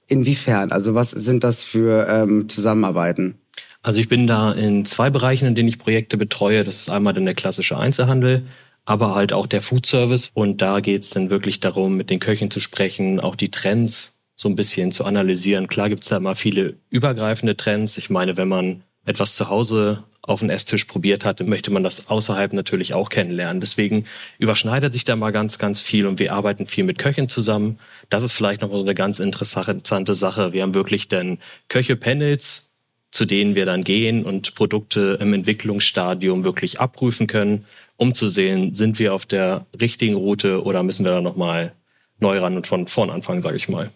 Inwiefern? 0.07 0.71
Also 0.71 0.95
was 0.95 1.11
sind 1.11 1.43
das 1.43 1.63
für 1.63 2.07
ähm, 2.07 2.47
Zusammenarbeiten? 2.47 3.35
Also 3.81 3.99
ich 3.99 4.07
bin 4.07 4.25
da 4.25 4.53
in 4.53 4.85
zwei 4.85 5.09
Bereichen, 5.09 5.45
in 5.45 5.55
denen 5.55 5.67
ich 5.67 5.79
Projekte 5.79 6.17
betreue. 6.17 6.63
Das 6.63 6.77
ist 6.77 6.89
einmal 6.89 7.13
dann 7.13 7.25
der 7.25 7.35
klassische 7.35 7.77
Einzelhandel, 7.77 8.45
aber 8.85 9.15
halt 9.15 9.33
auch 9.33 9.47
der 9.47 9.61
Food 9.61 9.85
Service. 9.85 10.31
Und 10.33 10.61
da 10.61 10.79
geht 10.79 11.03
es 11.03 11.09
dann 11.09 11.29
wirklich 11.29 11.59
darum, 11.59 11.97
mit 11.97 12.09
den 12.09 12.19
Köchen 12.19 12.49
zu 12.49 12.61
sprechen, 12.61 13.19
auch 13.19 13.35
die 13.35 13.51
Trends 13.51 14.16
so 14.37 14.47
ein 14.47 14.55
bisschen 14.55 14.91
zu 14.91 15.03
analysieren. 15.03 15.67
Klar 15.67 15.89
gibt's 15.89 16.09
da 16.09 16.17
immer 16.17 16.35
viele 16.35 16.75
übergreifende 16.89 17.57
Trends. 17.57 17.97
Ich 17.97 18.09
meine, 18.09 18.37
wenn 18.37 18.47
man 18.47 18.83
etwas 19.03 19.35
zu 19.35 19.49
Hause 19.49 20.03
auf 20.21 20.41
den 20.41 20.49
Esstisch 20.49 20.85
probiert 20.85 21.25
hat, 21.25 21.39
möchte 21.45 21.71
man 21.71 21.83
das 21.83 22.09
außerhalb 22.09 22.53
natürlich 22.53 22.93
auch 22.93 23.09
kennenlernen. 23.09 23.61
Deswegen 23.61 24.05
überschneidet 24.37 24.93
sich 24.93 25.05
da 25.05 25.15
mal 25.15 25.31
ganz, 25.31 25.57
ganz 25.57 25.81
viel 25.81 26.05
und 26.05 26.19
wir 26.19 26.33
arbeiten 26.33 26.65
viel 26.67 26.83
mit 26.83 26.99
Köchen 26.99 27.29
zusammen. 27.29 27.79
Das 28.09 28.23
ist 28.23 28.33
vielleicht 28.33 28.61
noch 28.61 28.69
mal 28.69 28.77
so 28.77 28.83
eine 28.83 28.93
ganz 28.93 29.19
interessante 29.19 30.15
Sache. 30.15 30.53
Wir 30.53 30.63
haben 30.63 30.75
wirklich 30.75 31.07
dann 31.07 31.39
Köche-Panels, 31.69 32.69
zu 33.09 33.25
denen 33.25 33.55
wir 33.55 33.65
dann 33.65 33.83
gehen 33.83 34.23
und 34.23 34.53
Produkte 34.53 35.17
im 35.19 35.33
Entwicklungsstadium 35.33 36.43
wirklich 36.43 36.79
abprüfen 36.79 37.25
können, 37.25 37.65
um 37.95 38.13
zu 38.13 38.27
sehen, 38.27 38.75
sind 38.75 38.99
wir 38.99 39.13
auf 39.15 39.25
der 39.25 39.65
richtigen 39.79 40.15
Route 40.15 40.63
oder 40.63 40.83
müssen 40.83 41.05
wir 41.05 41.11
da 41.11 41.21
nochmal 41.21 41.71
neu 42.19 42.37
ran 42.37 42.57
und 42.57 42.67
von 42.67 42.85
vorn 42.85 43.09
anfangen, 43.09 43.41
sage 43.41 43.55
ich 43.55 43.69
mal. 43.69 43.89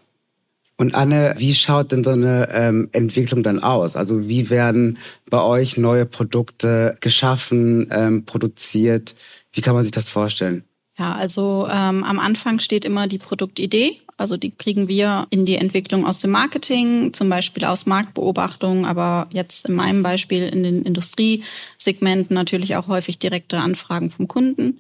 Und 0.82 0.96
Anne, 0.96 1.36
wie 1.38 1.54
schaut 1.54 1.92
denn 1.92 2.04
so 2.04 2.10
eine 2.10 2.50
ähm, 2.52 2.90
Entwicklung 2.92 3.44
dann 3.44 3.60
aus? 3.60 3.96
Also 3.96 4.28
wie 4.28 4.50
werden 4.50 4.98
bei 5.30 5.40
euch 5.40 5.78
neue 5.78 6.08
Produkte 6.08 6.98
geschaffen, 7.02 7.88
ähm, 7.92 8.26
produziert? 8.26 9.14
Wie 9.54 9.62
kann 9.62 9.76
man 9.76 9.84
sich 9.84 9.92
das 9.92 10.10
vorstellen? 10.10 10.64
Ja, 10.98 11.14
also 11.14 11.68
ähm, 11.72 12.04
am 12.04 12.18
Anfang 12.18 12.60
steht 12.60 12.84
immer 12.84 13.06
die 13.06 13.20
Produktidee. 13.20 14.02
Also 14.18 14.38
die 14.38 14.50
kriegen 14.50 14.88
wir 14.88 15.28
in 15.30 15.46
die 15.46 15.58
Entwicklung 15.58 16.04
aus 16.04 16.18
dem 16.18 16.32
Marketing, 16.32 17.14
zum 17.14 17.30
Beispiel 17.30 17.66
aus 17.66 17.86
Marktbeobachtung, 17.86 18.88
aber 18.88 19.30
jetzt 19.32 19.70
in 19.70 19.76
meinem 19.76 20.02
Beispiel 20.02 20.48
in 20.48 20.64
den 20.64 20.82
Industriesegmenten 20.82 22.34
natürlich 22.34 22.76
auch 22.76 22.88
häufig 22.88 23.20
direkte 23.20 23.60
Anfragen 23.60 24.10
vom 24.10 24.28
Kunden. 24.28 24.80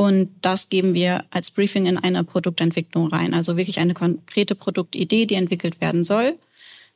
Und 0.00 0.30
das 0.40 0.70
geben 0.70 0.94
wir 0.94 1.26
als 1.30 1.50
Briefing 1.50 1.84
in 1.84 1.98
eine 1.98 2.24
Produktentwicklung 2.24 3.08
rein. 3.08 3.34
Also 3.34 3.58
wirklich 3.58 3.80
eine 3.80 3.92
konkrete 3.92 4.54
Produktidee, 4.54 5.26
die 5.26 5.34
entwickelt 5.34 5.82
werden 5.82 6.06
soll. 6.06 6.38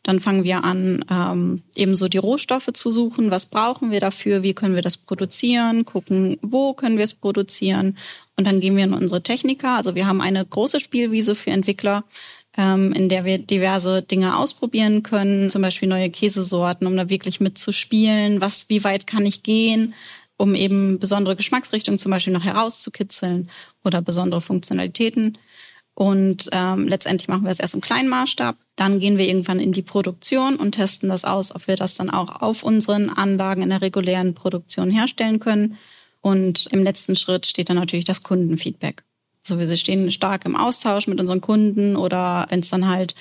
Dann 0.03 0.21
fangen 0.21 0.43
wir 0.43 0.65
an, 0.65 1.05
ähm, 1.11 1.63
ebenso 1.75 2.09
die 2.09 2.17
Rohstoffe 2.17 2.71
zu 2.73 2.91
suchen. 2.91 3.31
Was 3.31 3.45
brauchen 3.45 3.91
wir 3.91 4.01
dafür? 4.01 4.43
Wie 4.43 4.55
können 4.55 4.75
wir 4.75 4.81
das 4.81 4.97
produzieren? 4.97 5.85
Gucken, 5.85 6.39
wo 6.41 6.73
können 6.73 6.97
wir 6.97 7.05
es 7.05 7.13
produzieren? 7.13 7.99
Und 8.39 8.47
dann 8.47 8.61
gehen 8.61 8.75
wir 8.75 8.85
in 8.85 8.95
unsere 8.95 9.23
Techniker. 9.23 9.73
Also 9.73 9.95
wir 9.95 10.07
haben 10.07 10.23
eine 10.23 10.43
große 10.43 10.81
Spielwiese 10.81 11.35
für 11.35 11.51
Entwickler, 11.51 12.05
ähm, 12.57 12.95
in 12.95 13.11
der 13.11 13.27
wir 13.27 13.37
diverse 13.37 14.01
Dinge 14.01 14.39
ausprobieren 14.39 15.03
können, 15.03 15.51
zum 15.51 15.61
Beispiel 15.61 15.91
neue 15.91 16.09
Käsesorten, 16.09 16.87
um 16.87 16.97
da 16.97 17.11
wirklich 17.11 17.39
mitzuspielen. 17.39 18.41
Was, 18.41 18.71
wie 18.71 18.83
weit 18.83 19.07
kann 19.07 19.27
ich 19.27 19.43
gehen? 19.43 19.93
Um 20.37 20.55
eben 20.55 20.99
besondere 20.99 21.37
Geschmacksrichtungen 21.37 21.99
zum 21.99 22.11
Beispiel 22.11 22.33
noch 22.33 22.45
herauszukitzeln 22.45 23.51
oder 23.85 24.03
besondere 24.03 24.41
Funktionalitäten. 24.41 25.39
Und 25.95 26.49
ähm, 26.51 26.89
letztendlich 26.89 27.29
machen 27.29 27.45
wir 27.45 27.51
es 27.51 27.61
erst 27.61 27.75
im 27.75 27.81
kleinen 27.81 28.09
Maßstab. 28.09 28.57
Dann 28.75 28.99
gehen 28.99 29.17
wir 29.17 29.29
irgendwann 29.29 29.61
in 29.61 29.73
die 29.73 29.83
Produktion 29.83 30.57
und 30.57 30.73
testen 30.73 31.09
das 31.09 31.25
aus, 31.25 31.55
ob 31.55 31.69
wir 31.69 31.77
das 31.77 31.95
dann 31.95 32.11
auch 32.11 32.43
auf 32.43 32.65
unseren 32.65 33.11
Anlagen 33.11 33.63
in 33.63 33.69
der 33.69 33.81
regulären 33.81 34.35
Produktion 34.35 34.91
herstellen 34.91 35.39
können. 35.39 35.79
Und 36.21 36.67
im 36.73 36.83
letzten 36.83 37.15
Schritt 37.15 37.47
steht 37.47 37.69
dann 37.69 37.77
natürlich 37.77 38.07
das 38.07 38.25
Kundenfeedback. 38.25 39.05
Also 39.49 39.59
wir 39.59 39.77
stehen 39.77 40.11
stark 40.11 40.47
im 40.47 40.57
Austausch 40.57 41.07
mit 41.07 41.21
unseren 41.21 41.43
Kunden 41.43 41.97
oder 41.97 42.47
wenn 42.49 42.61
es 42.61 42.71
dann 42.71 42.89
halt 42.89 43.15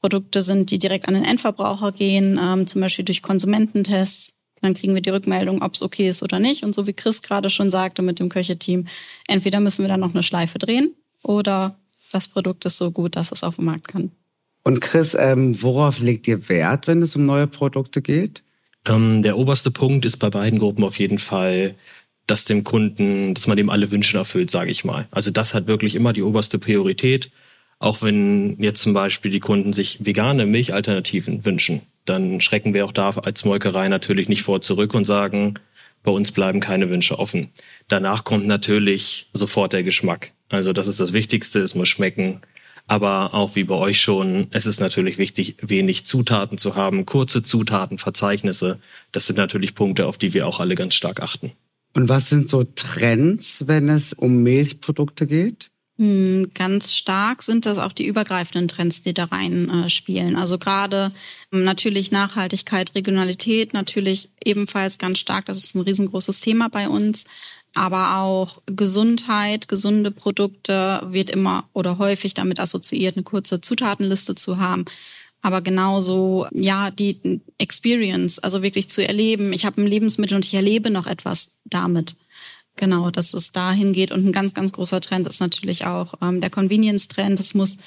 Produkte 0.00 0.42
sind, 0.42 0.70
die 0.70 0.78
direkt 0.78 1.06
an 1.06 1.14
den 1.14 1.24
Endverbraucher 1.24 1.92
gehen, 1.92 2.40
ähm, 2.42 2.66
zum 2.66 2.80
Beispiel 2.80 3.04
durch 3.04 3.22
Konsumententests, 3.22 4.35
dann 4.62 4.74
kriegen 4.74 4.94
wir 4.94 5.02
die 5.02 5.10
Rückmeldung, 5.10 5.62
ob 5.62 5.74
es 5.74 5.82
okay 5.82 6.08
ist 6.08 6.22
oder 6.22 6.38
nicht. 6.38 6.62
Und 6.62 6.74
so 6.74 6.86
wie 6.86 6.92
Chris 6.92 7.22
gerade 7.22 7.50
schon 7.50 7.70
sagte 7.70 8.02
mit 8.02 8.18
dem 8.18 8.28
Köcheteam, 8.28 8.86
entweder 9.28 9.60
müssen 9.60 9.82
wir 9.82 9.88
dann 9.88 10.00
noch 10.00 10.14
eine 10.14 10.22
Schleife 10.22 10.58
drehen 10.58 10.94
oder 11.22 11.76
das 12.12 12.28
Produkt 12.28 12.64
ist 12.64 12.78
so 12.78 12.90
gut, 12.90 13.16
dass 13.16 13.32
es 13.32 13.42
auf 13.42 13.56
den 13.56 13.66
Markt 13.66 13.88
kann. 13.88 14.12
Und 14.62 14.80
Chris, 14.80 15.16
ähm, 15.18 15.60
worauf 15.62 15.98
legt 16.00 16.26
ihr 16.26 16.48
Wert, 16.48 16.86
wenn 16.86 17.02
es 17.02 17.14
um 17.14 17.24
neue 17.24 17.46
Produkte 17.46 18.02
geht? 18.02 18.42
Ähm, 18.86 19.22
der 19.22 19.38
oberste 19.38 19.70
Punkt 19.70 20.04
ist 20.04 20.16
bei 20.16 20.30
beiden 20.30 20.58
Gruppen 20.58 20.84
auf 20.84 20.98
jeden 20.98 21.18
Fall, 21.18 21.74
dass 22.26 22.44
dem 22.44 22.64
Kunden, 22.64 23.34
dass 23.34 23.46
man 23.46 23.56
dem 23.56 23.70
alle 23.70 23.90
Wünsche 23.90 24.18
erfüllt, 24.18 24.50
sage 24.50 24.70
ich 24.70 24.84
mal. 24.84 25.06
Also 25.10 25.30
das 25.30 25.54
hat 25.54 25.66
wirklich 25.66 25.94
immer 25.94 26.12
die 26.12 26.22
oberste 26.22 26.58
Priorität. 26.58 27.30
Auch 27.78 28.02
wenn 28.02 28.60
jetzt 28.60 28.82
zum 28.82 28.94
Beispiel 28.94 29.30
die 29.30 29.40
Kunden 29.40 29.72
sich 29.72 30.04
vegane 30.04 30.46
Milchalternativen 30.46 31.44
wünschen, 31.44 31.82
dann 32.06 32.40
schrecken 32.40 32.74
wir 32.74 32.84
auch 32.84 32.92
da 32.92 33.10
als 33.10 33.44
Molkerei 33.44 33.88
natürlich 33.88 34.28
nicht 34.28 34.42
vor 34.42 34.60
zurück 34.60 34.94
und 34.94 35.04
sagen, 35.04 35.58
bei 36.02 36.12
uns 36.12 36.32
bleiben 36.32 36.60
keine 36.60 36.88
Wünsche 36.88 37.18
offen. 37.18 37.50
Danach 37.88 38.24
kommt 38.24 38.46
natürlich 38.46 39.28
sofort 39.32 39.72
der 39.72 39.82
Geschmack. 39.82 40.32
Also 40.48 40.72
das 40.72 40.86
ist 40.86 41.00
das 41.00 41.12
Wichtigste, 41.12 41.58
es 41.60 41.74
muss 41.74 41.88
schmecken. 41.88 42.40
Aber 42.86 43.34
auch 43.34 43.56
wie 43.56 43.64
bei 43.64 43.74
euch 43.74 44.00
schon, 44.00 44.46
es 44.52 44.66
ist 44.66 44.78
natürlich 44.78 45.18
wichtig, 45.18 45.56
wenig 45.60 46.06
Zutaten 46.06 46.56
zu 46.56 46.76
haben, 46.76 47.04
kurze 47.04 47.42
Zutatenverzeichnisse. 47.42 48.78
Das 49.10 49.26
sind 49.26 49.36
natürlich 49.36 49.74
Punkte, 49.74 50.06
auf 50.06 50.18
die 50.18 50.34
wir 50.34 50.46
auch 50.46 50.60
alle 50.60 50.76
ganz 50.76 50.94
stark 50.94 51.20
achten. 51.20 51.52
Und 51.96 52.08
was 52.08 52.28
sind 52.28 52.48
so 52.48 52.62
Trends, 52.62 53.66
wenn 53.66 53.88
es 53.88 54.12
um 54.12 54.42
Milchprodukte 54.42 55.26
geht? 55.26 55.70
Hm, 55.98 56.50
ganz 56.52 56.94
stark 56.94 57.42
sind 57.42 57.64
das 57.64 57.78
auch 57.78 57.92
die 57.92 58.06
übergreifenden 58.06 58.68
Trends, 58.68 59.00
die 59.00 59.14
da 59.14 59.24
rein 59.24 59.70
äh, 59.70 59.88
spielen. 59.88 60.36
Also 60.36 60.58
gerade 60.58 61.10
ähm, 61.52 61.64
natürlich 61.64 62.12
Nachhaltigkeit, 62.12 62.94
Regionalität 62.94 63.72
natürlich 63.72 64.28
ebenfalls 64.44 64.98
ganz 64.98 65.18
stark. 65.18 65.46
Das 65.46 65.56
ist 65.56 65.74
ein 65.74 65.80
riesengroßes 65.80 66.40
Thema 66.40 66.68
bei 66.68 66.88
uns. 66.88 67.24
Aber 67.74 68.18
auch 68.18 68.62
Gesundheit, 68.66 69.68
gesunde 69.68 70.10
Produkte 70.10 71.06
wird 71.10 71.30
immer 71.30 71.68
oder 71.72 71.98
häufig 71.98 72.34
damit 72.34 72.58
assoziiert, 72.60 73.16
eine 73.16 73.24
kurze 73.24 73.60
Zutatenliste 73.60 74.34
zu 74.34 74.58
haben. 74.58 74.84
Aber 75.42 75.60
genauso, 75.60 76.46
ja, 76.52 76.90
die 76.90 77.40
Experience, 77.58 78.38
also 78.38 78.62
wirklich 78.62 78.90
zu 78.90 79.06
erleben. 79.06 79.52
Ich 79.52 79.64
habe 79.64 79.80
ein 79.80 79.86
Lebensmittel 79.86 80.36
und 80.36 80.46
ich 80.46 80.54
erlebe 80.54 80.90
noch 80.90 81.06
etwas 81.06 81.60
damit. 81.64 82.16
Genau, 82.76 83.10
dass 83.10 83.34
es 83.34 83.52
dahin 83.52 83.92
geht. 83.92 84.12
Und 84.12 84.26
ein 84.26 84.32
ganz, 84.32 84.54
ganz 84.54 84.72
großer 84.72 85.00
Trend 85.00 85.26
ist 85.26 85.40
natürlich 85.40 85.86
auch 85.86 86.14
ähm, 86.22 86.40
der 86.40 86.50
Convenience-Trend. 86.50 87.40
Es 87.40 87.54
muss 87.54 87.78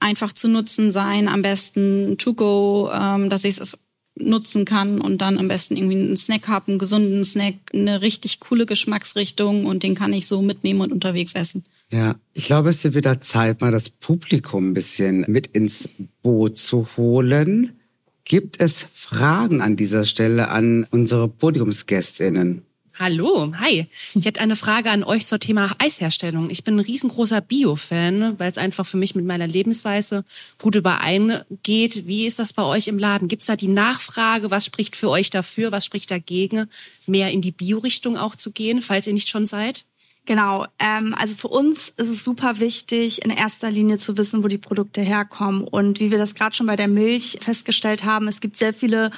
einfach 0.00 0.32
zu 0.32 0.48
nutzen 0.48 0.90
sein, 0.90 1.28
am 1.28 1.42
besten 1.42 2.18
to 2.18 2.34
go, 2.34 2.90
ähm, 2.92 3.30
dass 3.30 3.44
ich 3.44 3.58
es 3.58 3.78
nutzen 4.16 4.64
kann 4.64 5.00
und 5.00 5.18
dann 5.22 5.38
am 5.38 5.48
besten 5.48 5.76
irgendwie 5.76 5.96
einen 5.96 6.16
Snack 6.16 6.46
habe, 6.48 6.68
einen 6.68 6.78
gesunden 6.78 7.24
Snack, 7.24 7.54
eine 7.72 8.02
richtig 8.02 8.40
coole 8.40 8.66
Geschmacksrichtung 8.66 9.66
und 9.66 9.82
den 9.82 9.94
kann 9.94 10.12
ich 10.12 10.28
so 10.28 10.42
mitnehmen 10.42 10.82
und 10.82 10.92
unterwegs 10.92 11.34
essen. 11.34 11.64
Ja, 11.90 12.16
ich 12.32 12.46
glaube, 12.46 12.70
es 12.70 12.84
ist 12.84 12.94
wieder 12.94 13.20
Zeit, 13.20 13.60
mal 13.60 13.72
das 13.72 13.90
Publikum 13.90 14.70
ein 14.70 14.74
bisschen 14.74 15.24
mit 15.28 15.48
ins 15.48 15.88
Boot 16.22 16.58
zu 16.58 16.88
holen. 16.96 17.78
Gibt 18.24 18.60
es 18.60 18.86
Fragen 18.92 19.60
an 19.60 19.76
dieser 19.76 20.04
Stelle 20.04 20.48
an 20.48 20.86
unsere 20.90 21.28
Podiumsgästinnen? 21.28 22.62
Hallo, 22.96 23.52
hi. 23.56 23.88
Ich 24.14 24.24
hätte 24.24 24.40
eine 24.40 24.54
Frage 24.54 24.88
an 24.88 25.02
euch 25.02 25.26
zum 25.26 25.40
Thema 25.40 25.74
Eisherstellung. 25.78 26.48
Ich 26.48 26.62
bin 26.62 26.76
ein 26.76 26.80
riesengroßer 26.80 27.40
Bio-Fan, 27.40 28.38
weil 28.38 28.48
es 28.48 28.56
einfach 28.56 28.86
für 28.86 28.96
mich 28.96 29.16
mit 29.16 29.24
meiner 29.24 29.48
Lebensweise 29.48 30.24
gut 30.62 30.76
übereingeht. 30.76 32.06
Wie 32.06 32.24
ist 32.24 32.38
das 32.38 32.52
bei 32.52 32.62
euch 32.62 32.86
im 32.86 33.00
Laden? 33.00 33.26
Gibt 33.26 33.42
es 33.42 33.48
da 33.48 33.56
die 33.56 33.66
Nachfrage? 33.66 34.52
Was 34.52 34.64
spricht 34.64 34.94
für 34.94 35.10
euch 35.10 35.30
dafür? 35.30 35.72
Was 35.72 35.84
spricht 35.84 36.12
dagegen, 36.12 36.66
mehr 37.06 37.32
in 37.32 37.40
die 37.40 37.50
Bio-Richtung 37.50 38.16
auch 38.16 38.36
zu 38.36 38.52
gehen, 38.52 38.80
falls 38.80 39.08
ihr 39.08 39.12
nicht 39.12 39.28
schon 39.28 39.46
seid? 39.46 39.86
Genau. 40.26 40.64
Ähm, 40.78 41.14
also 41.18 41.36
für 41.36 41.48
uns 41.48 41.90
ist 41.90 42.08
es 42.08 42.24
super 42.24 42.58
wichtig, 42.58 43.22
in 43.22 43.30
erster 43.30 43.70
Linie 43.70 43.98
zu 43.98 44.16
wissen, 44.16 44.42
wo 44.42 44.48
die 44.48 44.56
Produkte 44.56 45.02
herkommen. 45.02 45.64
Und 45.64 46.00
wie 46.00 46.10
wir 46.10 46.16
das 46.16 46.34
gerade 46.34 46.56
schon 46.56 46.66
bei 46.66 46.76
der 46.76 46.88
Milch 46.88 47.38
festgestellt 47.42 48.04
haben, 48.04 48.26
es 48.26 48.40
gibt 48.40 48.56
sehr 48.56 48.72
viele 48.72 49.10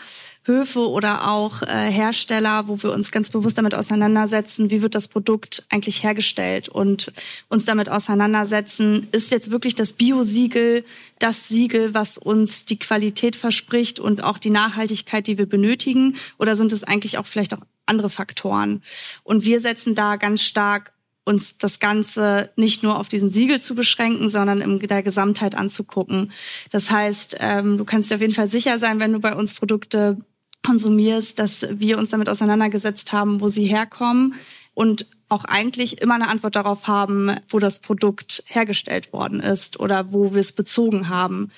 Höfe 0.42 0.88
oder 0.88 1.28
auch 1.28 1.62
äh, 1.62 1.90
Hersteller, 1.90 2.66
wo 2.66 2.82
wir 2.82 2.92
uns 2.92 3.12
ganz 3.12 3.30
bewusst 3.30 3.56
damit 3.56 3.74
auseinandersetzen, 3.74 4.70
wie 4.70 4.82
wird 4.82 4.96
das 4.96 5.06
Produkt 5.06 5.64
eigentlich 5.70 6.02
hergestellt 6.02 6.68
und 6.68 7.12
uns 7.48 7.64
damit 7.64 7.88
auseinandersetzen, 7.88 9.06
ist 9.12 9.30
jetzt 9.30 9.52
wirklich 9.52 9.76
das 9.76 9.92
Bio-Siegel 9.92 10.84
das 11.18 11.48
Siegel, 11.48 11.94
was 11.94 12.18
uns 12.18 12.64
die 12.64 12.78
Qualität 12.78 13.36
verspricht 13.36 13.98
und 13.98 14.22
auch 14.22 14.38
die 14.38 14.50
Nachhaltigkeit, 14.50 15.26
die 15.26 15.38
wir 15.38 15.46
benötigen, 15.46 16.16
oder 16.38 16.56
sind 16.56 16.72
es 16.72 16.84
eigentlich 16.84 17.18
auch 17.18 17.26
vielleicht 17.26 17.54
auch 17.54 17.62
andere 17.86 18.10
Faktoren? 18.10 18.82
Und 19.22 19.44
wir 19.44 19.60
setzen 19.60 19.94
da 19.94 20.16
ganz 20.16 20.42
stark 20.42 20.92
uns 21.26 21.58
das 21.58 21.80
Ganze 21.80 22.50
nicht 22.56 22.84
nur 22.84 22.98
auf 22.98 23.08
diesen 23.08 23.30
Siegel 23.30 23.60
zu 23.60 23.74
beschränken, 23.74 24.28
sondern 24.28 24.60
in 24.60 24.78
der 24.78 25.02
Gesamtheit 25.02 25.56
anzugucken. 25.56 26.30
Das 26.70 26.90
heißt, 26.90 27.38
ähm, 27.40 27.78
du 27.78 27.84
kannst 27.84 28.10
dir 28.10 28.14
auf 28.14 28.20
jeden 28.20 28.32
Fall 28.32 28.48
sicher 28.48 28.78
sein, 28.78 29.00
wenn 29.00 29.12
du 29.12 29.18
bei 29.18 29.34
uns 29.34 29.52
Produkte 29.52 30.18
konsumierst, 30.64 31.38
dass 31.40 31.66
wir 31.70 31.98
uns 31.98 32.10
damit 32.10 32.28
auseinandergesetzt 32.28 33.12
haben, 33.12 33.40
wo 33.40 33.48
sie 33.48 33.66
herkommen 33.66 34.34
und 34.74 35.06
auch 35.28 35.44
eigentlich 35.44 36.00
immer 36.00 36.14
eine 36.14 36.28
Antwort 36.28 36.54
darauf 36.54 36.86
haben, 36.86 37.34
wo 37.48 37.58
das 37.58 37.80
Produkt 37.80 38.44
hergestellt 38.46 39.12
worden 39.12 39.40
ist 39.40 39.80
oder 39.80 40.12
wo 40.12 40.32
wir 40.32 40.40
es 40.40 40.52
bezogen 40.52 41.08
haben. 41.08 41.50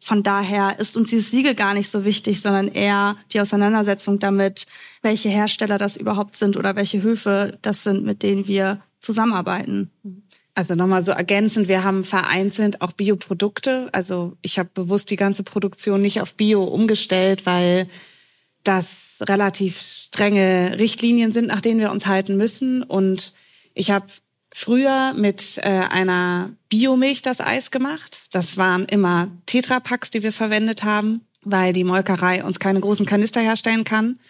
Von 0.00 0.22
daher 0.22 0.78
ist 0.78 0.98
uns 0.98 1.08
dieses 1.08 1.30
Siegel 1.30 1.54
gar 1.54 1.72
nicht 1.72 1.88
so 1.88 2.04
wichtig, 2.04 2.42
sondern 2.42 2.68
eher 2.68 3.16
die 3.32 3.40
Auseinandersetzung 3.40 4.18
damit, 4.18 4.66
welche 5.00 5.30
Hersteller 5.30 5.78
das 5.78 5.96
überhaupt 5.96 6.36
sind 6.36 6.58
oder 6.58 6.76
welche 6.76 7.02
Höfe 7.02 7.58
das 7.62 7.84
sind, 7.84 8.04
mit 8.04 8.22
denen 8.22 8.46
wir 8.46 8.82
zusammenarbeiten. 9.04 9.90
Also 10.54 10.74
nochmal 10.74 11.02
so 11.02 11.12
ergänzend, 11.12 11.68
wir 11.68 11.82
haben 11.82 12.04
vereinzelt 12.04 12.80
auch 12.80 12.92
Bioprodukte. 12.92 13.88
Also 13.92 14.36
ich 14.40 14.58
habe 14.58 14.70
bewusst 14.72 15.10
die 15.10 15.16
ganze 15.16 15.42
Produktion 15.42 16.00
nicht 16.00 16.20
auf 16.20 16.34
Bio 16.34 16.64
umgestellt, 16.64 17.44
weil 17.44 17.88
das 18.62 19.16
relativ 19.20 19.80
strenge 19.80 20.76
Richtlinien 20.78 21.32
sind, 21.32 21.48
nach 21.48 21.60
denen 21.60 21.80
wir 21.80 21.90
uns 21.90 22.06
halten 22.06 22.36
müssen. 22.36 22.82
Und 22.82 23.32
ich 23.74 23.90
habe 23.90 24.06
früher 24.52 25.12
mit 25.14 25.58
äh, 25.58 25.62
einer 25.62 26.50
Biomilch 26.68 27.22
das 27.22 27.40
Eis 27.40 27.72
gemacht. 27.72 28.22
Das 28.30 28.56
waren 28.56 28.84
immer 28.84 29.28
Tetrapacks, 29.46 30.10
die 30.10 30.22
wir 30.22 30.32
verwendet 30.32 30.84
haben, 30.84 31.22
weil 31.42 31.72
die 31.72 31.84
Molkerei 31.84 32.44
uns 32.44 32.60
keine 32.60 32.80
großen 32.80 33.06
Kanister 33.06 33.40
herstellen 33.40 33.84
kann. 33.84 34.20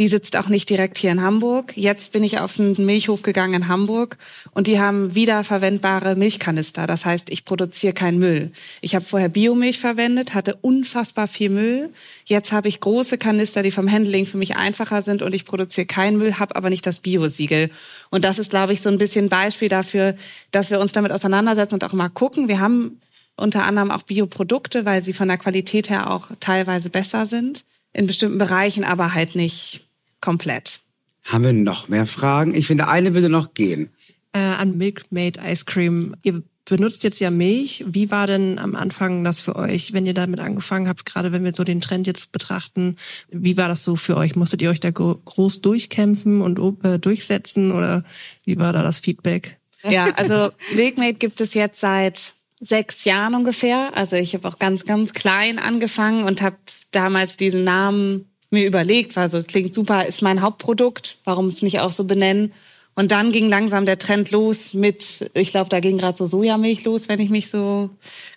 Die 0.00 0.08
sitzt 0.08 0.36
auch 0.36 0.48
nicht 0.48 0.68
direkt 0.70 0.98
hier 0.98 1.12
in 1.12 1.22
Hamburg. 1.22 1.76
Jetzt 1.76 2.10
bin 2.10 2.24
ich 2.24 2.40
auf 2.40 2.58
einen 2.58 2.84
Milchhof 2.84 3.22
gegangen 3.22 3.54
in 3.54 3.68
Hamburg 3.68 4.18
und 4.50 4.66
die 4.66 4.80
haben 4.80 5.14
wiederverwendbare 5.14 6.16
Milchkanister. 6.16 6.88
Das 6.88 7.04
heißt, 7.04 7.30
ich 7.30 7.44
produziere 7.44 7.92
keinen 7.92 8.18
Müll. 8.18 8.50
Ich 8.80 8.96
habe 8.96 9.04
vorher 9.04 9.28
Biomilch 9.28 9.78
verwendet, 9.78 10.34
hatte 10.34 10.56
unfassbar 10.56 11.28
viel 11.28 11.48
Müll. 11.48 11.90
Jetzt 12.24 12.50
habe 12.50 12.66
ich 12.66 12.80
große 12.80 13.18
Kanister, 13.18 13.62
die 13.62 13.70
vom 13.70 13.88
Handling 13.88 14.26
für 14.26 14.36
mich 14.36 14.56
einfacher 14.56 15.00
sind 15.02 15.22
und 15.22 15.32
ich 15.32 15.44
produziere 15.44 15.86
keinen 15.86 16.18
Müll, 16.18 16.40
habe 16.40 16.56
aber 16.56 16.70
nicht 16.70 16.86
das 16.86 16.98
Biosiegel. 16.98 17.70
Und 18.10 18.24
das 18.24 18.40
ist, 18.40 18.50
glaube 18.50 18.72
ich, 18.72 18.80
so 18.80 18.88
ein 18.88 18.98
bisschen 18.98 19.28
Beispiel 19.28 19.68
dafür, 19.68 20.16
dass 20.50 20.72
wir 20.72 20.80
uns 20.80 20.90
damit 20.90 21.12
auseinandersetzen 21.12 21.74
und 21.74 21.84
auch 21.84 21.92
mal 21.92 22.08
gucken. 22.08 22.48
Wir 22.48 22.58
haben 22.58 23.00
unter 23.36 23.64
anderem 23.64 23.92
auch 23.92 24.02
Bioprodukte, 24.02 24.84
weil 24.84 25.04
sie 25.04 25.12
von 25.12 25.28
der 25.28 25.38
Qualität 25.38 25.88
her 25.88 26.10
auch 26.10 26.30
teilweise 26.40 26.90
besser 26.90 27.26
sind 27.26 27.64
in 27.92 28.08
bestimmten 28.08 28.38
Bereichen, 28.38 28.84
aber 28.84 29.14
halt 29.14 29.36
nicht 29.36 29.83
komplett. 30.24 30.80
Haben 31.24 31.44
wir 31.44 31.52
noch 31.52 31.88
mehr 31.88 32.06
Fragen? 32.06 32.54
Ich 32.54 32.66
finde, 32.66 32.88
eine 32.88 33.14
würde 33.14 33.28
noch 33.28 33.52
gehen. 33.52 33.90
Äh, 34.32 34.38
an 34.38 34.78
Milkmaid 34.78 35.38
Ice 35.38 35.64
Cream. 35.66 36.16
Ihr 36.22 36.42
benutzt 36.64 37.04
jetzt 37.04 37.20
ja 37.20 37.30
Milch. 37.30 37.84
Wie 37.86 38.10
war 38.10 38.26
denn 38.26 38.58
am 38.58 38.74
Anfang 38.74 39.22
das 39.22 39.42
für 39.42 39.54
euch, 39.54 39.92
wenn 39.92 40.06
ihr 40.06 40.14
damit 40.14 40.40
angefangen 40.40 40.88
habt, 40.88 41.04
gerade 41.04 41.30
wenn 41.30 41.44
wir 41.44 41.54
so 41.54 41.62
den 41.62 41.82
Trend 41.82 42.06
jetzt 42.06 42.32
betrachten? 42.32 42.96
Wie 43.30 43.58
war 43.58 43.68
das 43.68 43.84
so 43.84 43.96
für 43.96 44.16
euch? 44.16 44.34
Musstet 44.34 44.62
ihr 44.62 44.70
euch 44.70 44.80
da 44.80 44.90
groß 44.90 45.60
durchkämpfen 45.60 46.40
und 46.40 46.58
äh, 46.84 46.98
durchsetzen 46.98 47.72
oder 47.72 48.02
wie 48.44 48.58
war 48.58 48.72
da 48.72 48.82
das 48.82 48.98
Feedback? 48.98 49.58
Ja, 49.82 50.06
also 50.14 50.50
Milkmaid 50.74 51.20
gibt 51.20 51.40
es 51.42 51.52
jetzt 51.52 51.80
seit 51.80 52.32
sechs 52.60 53.04
Jahren 53.04 53.34
ungefähr. 53.34 53.90
Also 53.94 54.16
ich 54.16 54.34
habe 54.34 54.48
auch 54.48 54.58
ganz, 54.58 54.86
ganz 54.86 55.12
klein 55.12 55.58
angefangen 55.58 56.24
und 56.24 56.40
habe 56.40 56.56
damals 56.92 57.36
diesen 57.36 57.64
Namen 57.64 58.30
mir 58.54 58.66
überlegt, 58.66 59.16
war 59.16 59.28
so, 59.28 59.42
klingt 59.42 59.74
super, 59.74 60.06
ist 60.06 60.22
mein 60.22 60.40
Hauptprodukt, 60.40 61.18
warum 61.24 61.48
es 61.48 61.62
nicht 61.62 61.80
auch 61.80 61.92
so 61.92 62.04
benennen? 62.04 62.52
Und 62.94 63.10
dann 63.10 63.32
ging 63.32 63.48
langsam 63.48 63.86
der 63.86 63.98
Trend 63.98 64.30
los 64.30 64.72
mit, 64.72 65.30
ich 65.34 65.50
glaube, 65.50 65.68
da 65.68 65.80
ging 65.80 65.98
gerade 65.98 66.16
so 66.16 66.26
Sojamilch 66.26 66.84
los, 66.84 67.08
wenn 67.08 67.20
ich 67.20 67.28
mich 67.28 67.50
so 67.50 67.90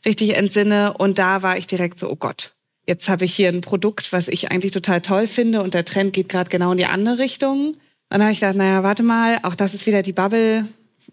richtig 0.04 0.36
entsinne. 0.36 0.96
Und 0.98 1.20
da 1.20 1.44
war 1.44 1.58
ich 1.58 1.68
direkt 1.68 2.00
so, 2.00 2.10
oh 2.10 2.16
Gott, 2.16 2.54
jetzt 2.88 3.08
habe 3.08 3.26
ich 3.26 3.36
hier 3.36 3.50
ein 3.50 3.62
Produkt, 3.62 4.12
was 4.14 4.28
ich 4.28 4.50
eigentlich 4.50 4.72
total 4.72 5.02
toll 5.02 5.28
finde 5.28 5.62
und 5.62 5.74
der 5.74 5.86
Trend 5.86 6.14
geht 6.14 6.30
gerade 6.30 6.50
genau 6.50 6.72
in 6.72 6.78
die 6.78 6.86
andere 6.86 7.20
Richtung. 7.20 7.68
Und 7.70 7.78
dann 8.10 8.24
habe 8.24 8.32
ich 8.32 8.40
gedacht, 8.40 8.56
naja, 8.56 8.84
warte 8.84 9.04
mal, 9.04 9.38
auch 9.44 9.54
das 9.54 9.74
ist 9.74 9.86
wieder 9.86 10.02
die 10.02 10.14
Bubble. 10.14 10.68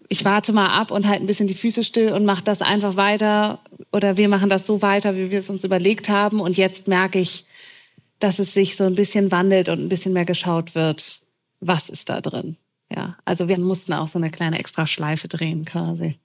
Ich 0.07 0.25
warte 0.25 0.53
mal 0.53 0.69
ab 0.69 0.91
und 0.91 1.07
halt 1.07 1.21
ein 1.21 1.27
bisschen 1.27 1.47
die 1.47 1.53
Füße 1.53 1.83
still 1.83 2.13
und 2.13 2.25
mache 2.25 2.43
das 2.43 2.61
einfach 2.61 2.95
weiter. 2.95 3.59
Oder 3.91 4.17
wir 4.17 4.29
machen 4.29 4.49
das 4.49 4.65
so 4.65 4.81
weiter, 4.81 5.15
wie 5.15 5.29
wir 5.29 5.39
es 5.39 5.49
uns 5.49 5.63
überlegt 5.63 6.09
haben. 6.09 6.39
Und 6.39 6.57
jetzt 6.57 6.87
merke 6.87 7.19
ich, 7.19 7.45
dass 8.19 8.39
es 8.39 8.53
sich 8.53 8.75
so 8.75 8.85
ein 8.85 8.95
bisschen 8.95 9.31
wandelt 9.31 9.69
und 9.69 9.79
ein 9.79 9.89
bisschen 9.89 10.13
mehr 10.13 10.25
geschaut 10.25 10.75
wird, 10.75 11.21
was 11.59 11.89
ist 11.89 12.09
da 12.09 12.21
drin. 12.21 12.57
Ja, 12.89 13.17
also 13.25 13.47
wir 13.47 13.57
mussten 13.57 13.93
auch 13.93 14.07
so 14.07 14.19
eine 14.19 14.29
kleine 14.29 14.59
extra 14.59 14.87
Schleife 14.87 15.27
drehen 15.27 15.65
quasi. 15.65 16.19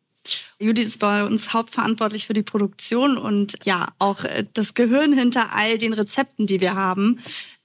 Judith 0.59 0.87
ist 0.87 0.99
bei 0.99 1.25
uns 1.25 1.55
hauptverantwortlich 1.55 2.27
für 2.27 2.35
die 2.35 2.43
Produktion 2.43 3.17
und 3.17 3.59
ja, 3.65 3.89
auch 3.99 4.25
äh, 4.25 4.45
das 4.53 4.75
Gehirn 4.75 5.13
hinter 5.15 5.55
all 5.55 5.79
den 5.79 5.95
Rezepten, 5.95 6.47
die 6.47 6.61
wir 6.61 6.75
haben. 6.75 7.19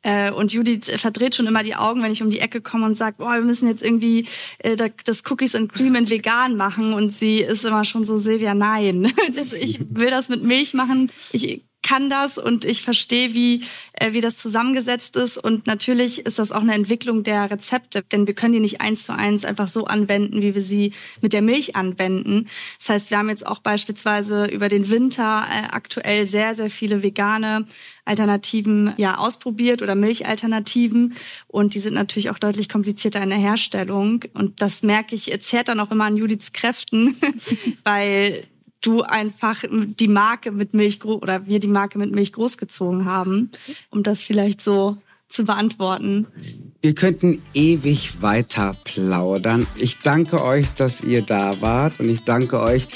Äh, 0.03 0.31
und 0.31 0.53
Judith 0.53 0.89
verdreht 0.95 1.35
schon 1.35 1.47
immer 1.47 1.63
die 1.63 1.75
Augen, 1.75 2.01
wenn 2.01 2.13
ich 2.13 2.21
um 2.21 2.29
die 2.29 2.39
Ecke 2.39 2.61
komme 2.61 2.85
und 2.85 2.95
sage, 2.95 3.17
boah, 3.17 3.33
wir 3.33 3.41
müssen 3.41 3.67
jetzt 3.67 3.83
irgendwie 3.83 4.27
äh, 4.59 4.77
das 5.03 5.23
Cookies 5.29 5.55
and 5.55 5.73
Cream 5.73 5.95
in 5.95 6.09
vegan 6.09 6.55
machen. 6.55 6.93
Und 6.93 7.11
sie 7.11 7.39
ist 7.39 7.65
immer 7.65 7.83
schon 7.83 8.05
so, 8.05 8.19
Silvia, 8.19 8.53
nein. 8.53 9.11
Ich 9.59 9.79
will 9.89 10.09
das 10.09 10.29
mit 10.29 10.43
Milch 10.43 10.73
machen. 10.73 11.11
Ich 11.33 11.63
kann 11.85 12.09
das 12.09 12.39
und 12.39 12.65
ich 12.65 12.81
verstehe, 12.81 13.35
wie, 13.35 13.63
äh, 13.93 14.13
wie 14.13 14.21
das 14.21 14.37
zusammengesetzt 14.37 15.15
ist. 15.15 15.37
Und 15.37 15.67
natürlich 15.67 16.25
ist 16.25 16.39
das 16.39 16.51
auch 16.51 16.61
eine 16.61 16.73
Entwicklung 16.73 17.21
der 17.21 17.51
Rezepte, 17.51 18.03
denn 18.11 18.25
wir 18.25 18.33
können 18.33 18.53
die 18.53 18.59
nicht 18.59 18.81
eins 18.81 19.05
zu 19.05 19.13
eins 19.13 19.45
einfach 19.45 19.67
so 19.67 19.85
anwenden, 19.85 20.41
wie 20.41 20.55
wir 20.55 20.63
sie 20.63 20.93
mit 21.21 21.31
der 21.31 21.43
Milch 21.43 21.75
anwenden. 21.75 22.47
Das 22.79 22.89
heißt, 22.89 23.11
wir 23.11 23.19
haben 23.19 23.29
jetzt 23.29 23.45
auch 23.45 23.59
beispielsweise 23.59 24.47
über 24.47 24.67
den 24.67 24.89
Winter 24.89 25.45
äh, 25.47 25.67
aktuell 25.71 26.25
sehr, 26.25 26.55
sehr 26.55 26.71
viele 26.71 27.03
vegane 27.03 27.67
Alternativen 28.03 28.93
ja 28.97 29.17
ausprobiert 29.17 29.81
oder 29.81 29.95
Milchalternativen 29.95 31.15
und 31.47 31.75
die 31.75 31.79
sind 31.79 31.93
natürlich 31.93 32.29
auch 32.29 32.39
deutlich 32.39 32.69
komplizierter 32.69 33.21
in 33.21 33.29
der 33.29 33.39
Herstellung 33.39 34.23
und 34.33 34.61
das 34.61 34.83
merke 34.83 35.15
ich, 35.15 35.35
zehrt 35.41 35.67
dann 35.67 35.79
auch 35.79 35.91
immer 35.91 36.05
an 36.05 36.17
Judiths 36.17 36.53
Kräften, 36.53 37.15
weil 37.83 38.45
du 38.85 39.01
einfach 39.01 39.63
die 39.69 40.07
Marke 40.07 40.51
mit 40.51 40.73
Milch 40.73 41.03
oder 41.03 41.45
wir 41.45 41.59
die 41.59 41.67
Marke 41.67 41.97
mit 41.97 42.11
Milch 42.13 42.33
großgezogen 42.33 43.05
haben, 43.05 43.51
um 43.89 44.03
das 44.03 44.19
vielleicht 44.19 44.61
so 44.61 44.97
zu 45.27 45.45
beantworten. 45.45 46.27
Wir 46.81 46.95
könnten 46.95 47.41
ewig 47.53 48.21
weiter 48.21 48.75
plaudern. 48.83 49.67
Ich 49.75 49.99
danke 49.99 50.41
euch, 50.43 50.67
dass 50.75 51.01
ihr 51.01 51.21
da 51.21 51.61
wart 51.61 51.99
und 51.99 52.09
ich 52.09 52.23
danke 52.23 52.59
euch, 52.59 52.87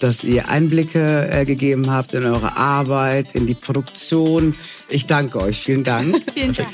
dass 0.00 0.22
ihr 0.22 0.48
Einblicke 0.48 1.28
äh, 1.30 1.44
gegeben 1.44 1.90
habt 1.90 2.14
in 2.14 2.24
eure 2.24 2.56
Arbeit, 2.56 3.34
in 3.34 3.46
die 3.46 3.54
Produktion. 3.54 4.54
Ich 4.88 5.06
danke 5.06 5.40
euch. 5.40 5.60
Vielen 5.60 5.82
Dank. 5.82 6.22
Vielen 6.34 6.52
Dank. 6.52 6.68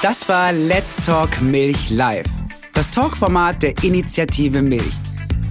Das 0.00 0.28
war 0.28 0.52
Let's 0.52 0.96
Talk 1.04 1.40
Milch 1.40 1.90
Live, 1.90 2.26
das 2.74 2.90
Talkformat 2.90 3.62
der 3.62 3.74
Initiative 3.82 4.62
Milch. 4.62 5.01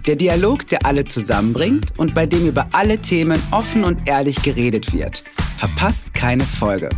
Der 0.08 0.16
Dialog, 0.16 0.68
der 0.68 0.86
alle 0.86 1.06
zusammenbringt 1.06 1.98
und 1.98 2.16
bei 2.16 2.26
dem 2.26 2.48
über 2.48 2.68
alle 2.72 2.98
Themen 2.98 3.42
offen 3.52 3.84
und 3.84 4.08
ehrlich 4.08 4.42
geredet 4.42 4.94
wird. 4.94 5.24
Verpasst 5.58 6.16
keine 6.16 6.44
Folge. 6.44 6.90